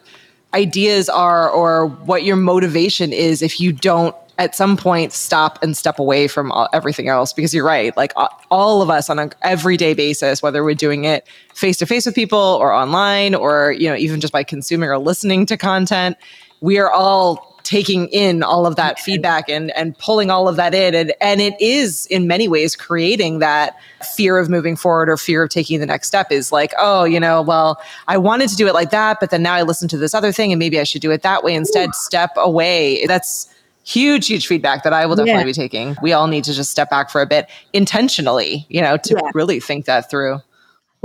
[0.54, 5.76] ideas are or what your motivation is if you don't at some point stop and
[5.76, 8.14] step away from all, everything else because you're right like
[8.50, 12.16] all of us on an everyday basis whether we're doing it face to face with
[12.16, 16.16] people or online or you know even just by consuming or listening to content
[16.62, 20.74] we are all taking in all of that feedback and and pulling all of that
[20.74, 20.96] in.
[20.96, 23.76] And and it is in many ways creating that
[24.16, 27.20] fear of moving forward or fear of taking the next step is like oh you
[27.20, 29.98] know well I wanted to do it like that but then now I listen to
[29.98, 31.94] this other thing and maybe I should do it that way instead.
[31.96, 33.04] Step away.
[33.08, 33.50] That's
[33.84, 35.46] huge huge feedback that I will definitely Yeah.
[35.46, 35.96] be taking.
[36.02, 39.30] We all need to just step back for a bit intentionally you know to Yeah.
[39.34, 40.40] really think that through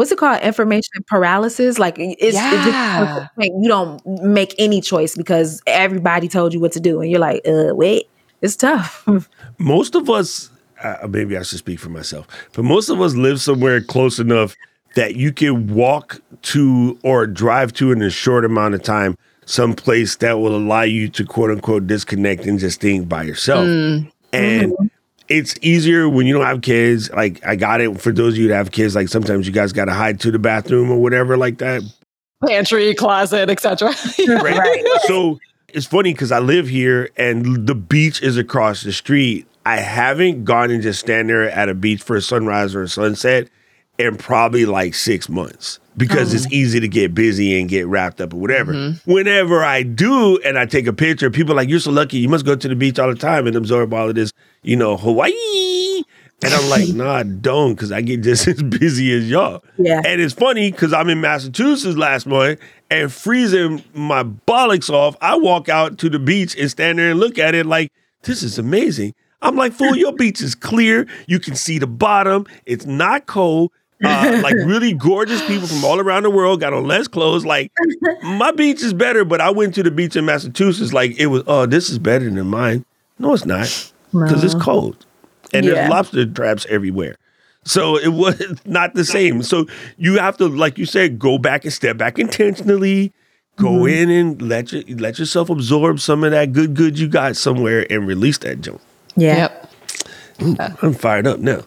[0.01, 0.41] What's it called?
[0.41, 1.79] Information paralysis.
[1.79, 6.73] Like it's, it just like, you don't make any choice because everybody told you what
[6.73, 8.09] to do, and you're like, uh, wait,
[8.41, 9.07] it's tough.
[9.59, 10.49] most of us,
[10.83, 14.57] uh, maybe I should speak for myself, but most of us live somewhere close enough
[14.95, 19.75] that you can walk to or drive to in a short amount of time some
[19.75, 23.67] place that will allow you to quote unquote disconnect and just think by yourself.
[24.33, 24.73] And
[25.31, 27.09] it's easier when you don't have kids.
[27.11, 28.95] Like I got it for those of you that have kids.
[28.95, 31.83] Like sometimes you guys got to hide to the bathroom or whatever like that.
[32.47, 33.89] pantry closet etc
[34.29, 34.85] right?
[35.05, 39.47] So it's funny because I live here and the beach is across the street.
[39.65, 42.89] I haven't gone and just stand there at a beach for a sunrise or a
[42.89, 43.49] sunset
[43.99, 46.51] in probably like six months because it's oh.
[46.51, 48.73] easy to get busy and get wrapped up or whatever.
[48.73, 49.13] Mm-hmm.
[49.13, 52.19] Whenever I do and I take a picture, people are like, You're so lucky.
[52.19, 54.33] You must go to the beach all the time and absorb all of this,
[54.63, 56.03] you know, Hawaii.
[56.43, 59.63] And I'm like, nah, I don't, because I get just as busy as y'all.
[59.79, 60.01] Yeah.
[60.05, 65.17] And it's funny because I'm in Massachusetts last month and freezing my bollocks off.
[65.21, 67.93] I walk out to the beach and stand there and look at it like,
[68.23, 69.15] this is amazing.
[69.43, 71.07] I'm like, fool, your beach is clear.
[71.27, 72.47] You can see the bottom.
[72.67, 73.73] It's not cold.
[74.03, 77.45] Uh, like really gorgeous people from all around the world got on less clothes.
[77.45, 77.71] Like
[78.23, 80.93] my beach is better, but I went to the beach in Massachusetts.
[80.93, 82.85] Like it was, oh, this is better than mine.
[83.19, 84.65] No, it's not, because it's uh-huh.
[84.65, 85.07] cold
[85.53, 85.75] and Yeah.
[85.75, 87.17] there's lobster traps everywhere.
[87.65, 89.43] So it was not the same.
[89.43, 93.13] So you have to, like you said, go back and step back intentionally.
[93.57, 93.89] Go mm-hmm.
[93.89, 97.87] in and let you let yourself absorb some of that good good you got somewhere
[97.91, 98.81] and release that junk.
[99.17, 99.37] yeah.
[99.37, 99.71] yep
[100.59, 100.71] uh.
[100.83, 101.63] I'm fired up now.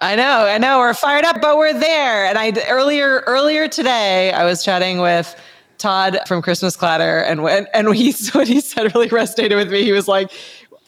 [0.00, 0.78] I know, I know.
[0.78, 2.24] We're fired up, but we're there.
[2.24, 5.38] And I earlier earlier today, I was chatting with
[5.76, 9.82] Todd from Christmas Clatter, and when and he what he said really resonated with me.
[9.82, 10.32] He was like,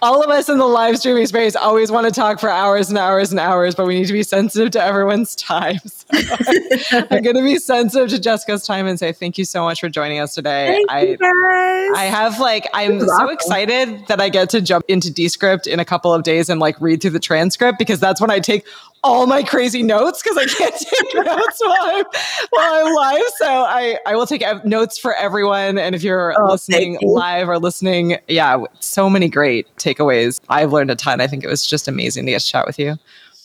[0.02, 2.98] "All of us in the live streaming space always want to talk for hours and
[2.98, 6.06] hours and hours, but we need to be sensitive to everyone's time." So
[6.92, 9.88] I'm going to be sensitive to Jessica's time and say thank you so much for
[9.88, 10.66] joining us today.
[10.66, 11.98] Thank I you guys.
[11.98, 13.30] I have like I'm so awesome.
[13.30, 16.80] excited that I get to jump into Descript in a couple of days and like
[16.80, 18.66] read through the transcript because that's when I take
[19.04, 22.04] all my crazy notes because I can't take notes while I'm
[22.50, 23.22] while I'm live.
[23.38, 25.78] So I I will take notes for everyone.
[25.78, 27.12] And if you're Oh, listening you.
[27.12, 30.40] live or listening, yeah, so many great takeaways.
[30.48, 31.20] I've learned a ton.
[31.20, 32.96] I think it was just amazing to get to chat with you.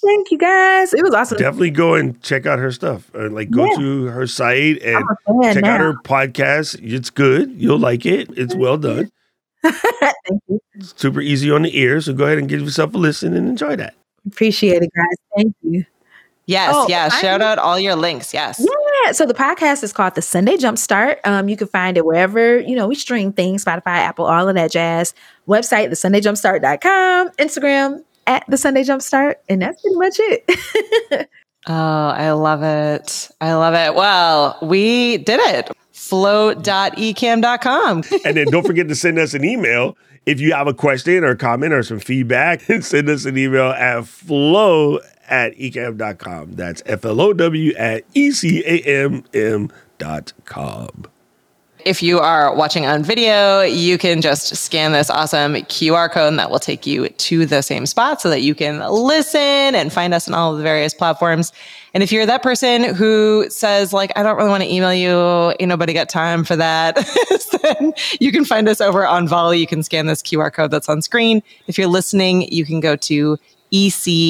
[0.04, 0.94] Thank you guys.
[0.94, 1.40] It was awesome.
[1.40, 3.10] Definitely go and check out her stuff.
[3.16, 3.78] Uh, like go Yeah.
[3.78, 6.80] to her site and I'm a check out her podcast.
[6.82, 7.52] It's good.
[7.54, 8.30] You'll like it.
[8.38, 9.10] It's well done.
[9.64, 10.60] Thank you.
[10.82, 12.00] Super easy on the ear.
[12.00, 13.96] So go ahead and give yourself a listen and enjoy that.
[14.28, 15.16] Appreciate it, guys.
[15.36, 15.84] Thank you.
[16.46, 17.14] Yes, Oh, yes.
[17.14, 18.32] I- Shout out all your links.
[18.34, 18.64] Yes.
[19.06, 19.12] Yeah.
[19.12, 21.18] So the podcast is called The Sunday Jumpstart.
[21.26, 24.56] Um, you can find it wherever, you know, we stream things, Spotify, Apple, all of
[24.56, 25.14] that jazz.
[25.48, 29.36] Website, the thesundayjumpstart.com, Instagram at the Sunday Jumpstart.
[29.50, 31.30] And that's pretty much it.
[31.70, 33.30] Oh, I love it.
[33.42, 33.94] I love it.
[33.94, 35.70] Well, we did it.
[35.92, 38.04] Flow.ecamm.com.
[38.24, 39.98] And then don't forget to send us an email
[40.28, 42.62] if you have a question or comment or some feedback.
[42.82, 46.54] send us an email at flow at ecamm.com.
[46.54, 51.06] That's F L O W at E C A M M dot com.
[51.88, 56.38] If you are watching on video, you can just scan this awesome QR code and
[56.38, 60.14] that will take you to the same spot so that you can listen and find
[60.14, 61.54] us on all the various platforms.
[61.94, 65.56] And if you're that person who says, like, I don't really want to email you,
[65.62, 66.98] ain't nobody got time for that,
[67.64, 69.60] then you can find us over on Volley.
[69.60, 71.42] You can scan this QR code that's on screen.
[71.68, 73.38] If you're listening, you can go to
[73.72, 74.28] ecamm.tv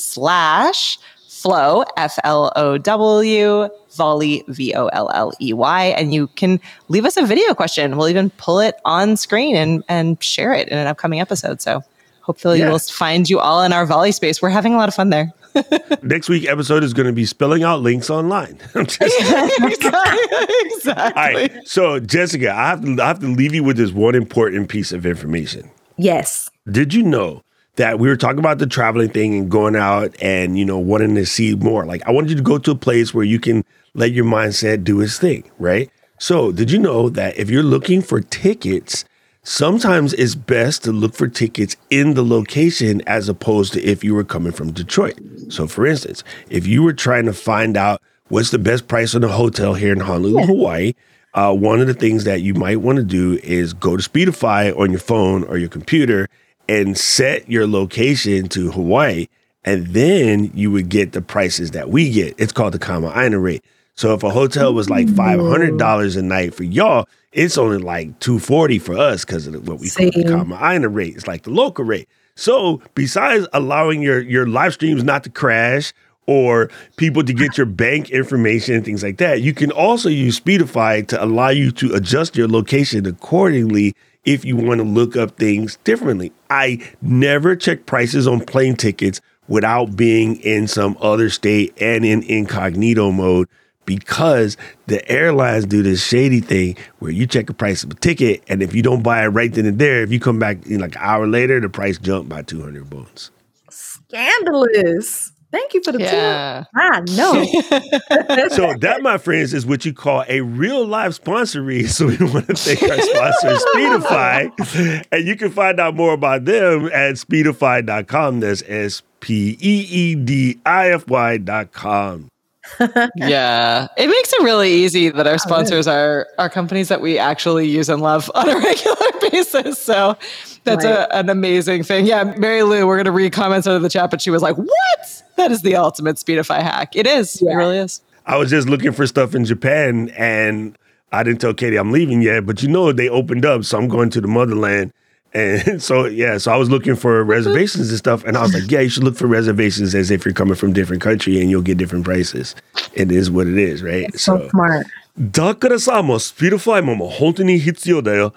[0.00, 0.98] slash
[1.40, 5.84] flow, F L O W, volley, V O L L E Y.
[5.96, 7.96] And you can leave us a video question.
[7.96, 11.60] We'll even pull it on screen and, and share it in an upcoming episode.
[11.60, 11.82] So
[12.22, 12.68] hopefully Yeah.
[12.68, 14.40] we'll find you all in our volley space.
[14.42, 15.32] We're having a lot of fun there.
[16.02, 18.56] Next week episode is going to be spelling out links online.
[18.76, 19.00] I'm just
[19.60, 20.92] exactly.
[20.92, 21.52] All right.
[21.66, 24.92] So, Jessica, I have to I have to leave you with this one important piece
[24.92, 25.70] of information.
[25.96, 26.48] Yes.
[26.70, 27.42] Did you know
[27.80, 31.14] that we were talking about the traveling thing and going out and you know wanting
[31.14, 31.86] to see more?
[31.86, 33.64] Like, I wanted you to go to a place where you can
[33.94, 35.90] let your mindset do its thing, right?
[36.18, 39.06] So, did you know that if you're looking for tickets,
[39.44, 44.14] sometimes it's best to look for tickets in the location as opposed to if you
[44.14, 45.18] were coming from Detroit.
[45.48, 49.24] So, for instance, if you were trying to find out what's the best price on
[49.24, 50.92] a hotel here in Honolulu, Hawaii,
[51.32, 54.78] uh, one of the things that you might want to do is go to Speedify
[54.78, 56.28] on your phone or your computer
[56.70, 59.26] and set your location to Hawaii.
[59.64, 62.34] And then you would get the prices that we get.
[62.38, 63.64] It's called the Kama Aina rate.
[63.96, 67.78] So if a hotel was like five hundred dollars a night for y'all, it's only
[67.78, 70.24] like two forty for us because of what we call the See.
[70.24, 71.16] Kama Aina rate.
[71.16, 72.08] It's like the local rate.
[72.36, 75.92] So besides allowing your your live streams not to crash
[76.26, 80.40] or people to get your bank information and things like that, you can also use
[80.40, 83.94] Speedify to allow you to adjust your location accordingly
[84.24, 86.32] if you want to look up things differently.
[86.48, 92.22] I never check prices on plane tickets without being in some other state and in
[92.22, 93.48] incognito mode
[93.86, 94.56] because
[94.86, 98.62] the airlines do this shady thing where you check the price of a ticket and
[98.62, 100.94] if you don't buy it right then and there, if you come back in like
[100.94, 103.30] an hour later, the price jumped by 200 bones.
[103.68, 105.32] Scandalous.
[105.52, 106.64] Thank you for the Yeah.
[106.64, 106.68] tip.
[106.76, 108.48] I know.
[108.50, 111.88] So that, my friends, is what you call a real live sponsory.
[111.88, 115.04] So we want to thank our sponsor, Speedify.
[115.12, 118.40] And you can find out more about them at speedify.com.
[118.40, 122.29] That's S P E E D I F Y dot com.
[123.16, 123.88] yeah.
[123.96, 127.68] It makes it really easy that our oh, sponsors are are companies that we actually
[127.68, 128.96] use and love on a regular
[129.30, 129.78] basis.
[129.78, 130.16] So
[130.64, 130.92] that's Right.
[130.92, 132.06] a, an amazing thing.
[132.06, 134.56] Yeah, Mary Lou, we're gonna read comments out of the chat, but she was like,
[134.56, 135.22] What?
[135.36, 136.94] That is the ultimate Speedify hack.
[136.94, 137.40] It is.
[137.40, 138.00] It really is.
[138.26, 140.76] I was just looking for stuff in Japan and
[141.12, 143.88] I didn't tell Katie I'm leaving yet, but you know they opened up, so I'm
[143.88, 144.92] going to the motherland.
[145.33, 148.71] And so yeah, so I was looking for reservations and stuff, and I was like,
[148.71, 151.61] yeah, you should look for reservations as if you're coming from different country and you'll
[151.61, 152.55] get different prices.
[152.93, 154.07] It is what it is, right?
[154.17, 154.87] So smart.
[155.17, 158.33] だからさ、もうスピードファイももう本当に必要だよ。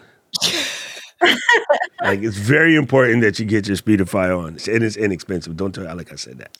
[2.02, 5.56] like it's very important that you get your Speedify on, and it's inexpensive.
[5.56, 6.56] Don't tell Alec I said that.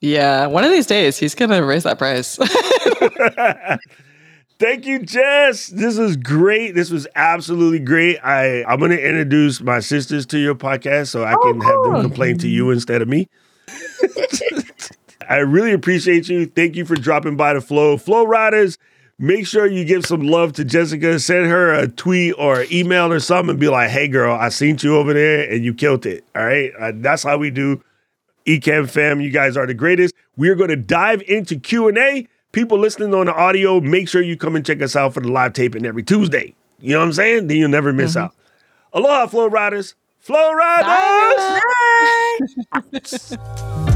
[0.00, 0.46] Yeah.
[0.46, 2.38] One of these days he's gonna raise that price.
[4.59, 5.67] Thank you, Jess.
[5.67, 6.75] This was great.
[6.75, 8.17] This was absolutely great.
[8.17, 12.37] I I'm gonna introduce my sisters to your podcast so I can have them complain
[12.39, 13.29] to you instead of me.
[15.29, 16.45] I really appreciate you.
[16.45, 17.97] Thank you for dropping by the flow.
[17.97, 18.77] Flow Riders,
[19.17, 21.19] make sure you give some love to Jessica.
[21.19, 24.77] Send her a tweet or email or something and be like, hey girl, I seen
[24.81, 26.25] you over there and you killed it.
[26.35, 26.71] All right.
[26.77, 27.81] Uh, that's how we do
[28.45, 30.15] Ecamm fam, you guys are the greatest.
[30.35, 32.27] We are going to dive into Q&A.
[32.51, 35.31] People listening on the audio, make sure you come and check us out for the
[35.31, 36.55] live taping every Tuesday.
[36.79, 37.47] You know what I'm saying?
[37.47, 38.25] Then you'll never miss mm-hmm.
[38.25, 38.35] out.
[38.93, 39.93] Aloha, Flow Riders.
[40.17, 41.61] Flow Riders!
[42.71, 43.95] Bye.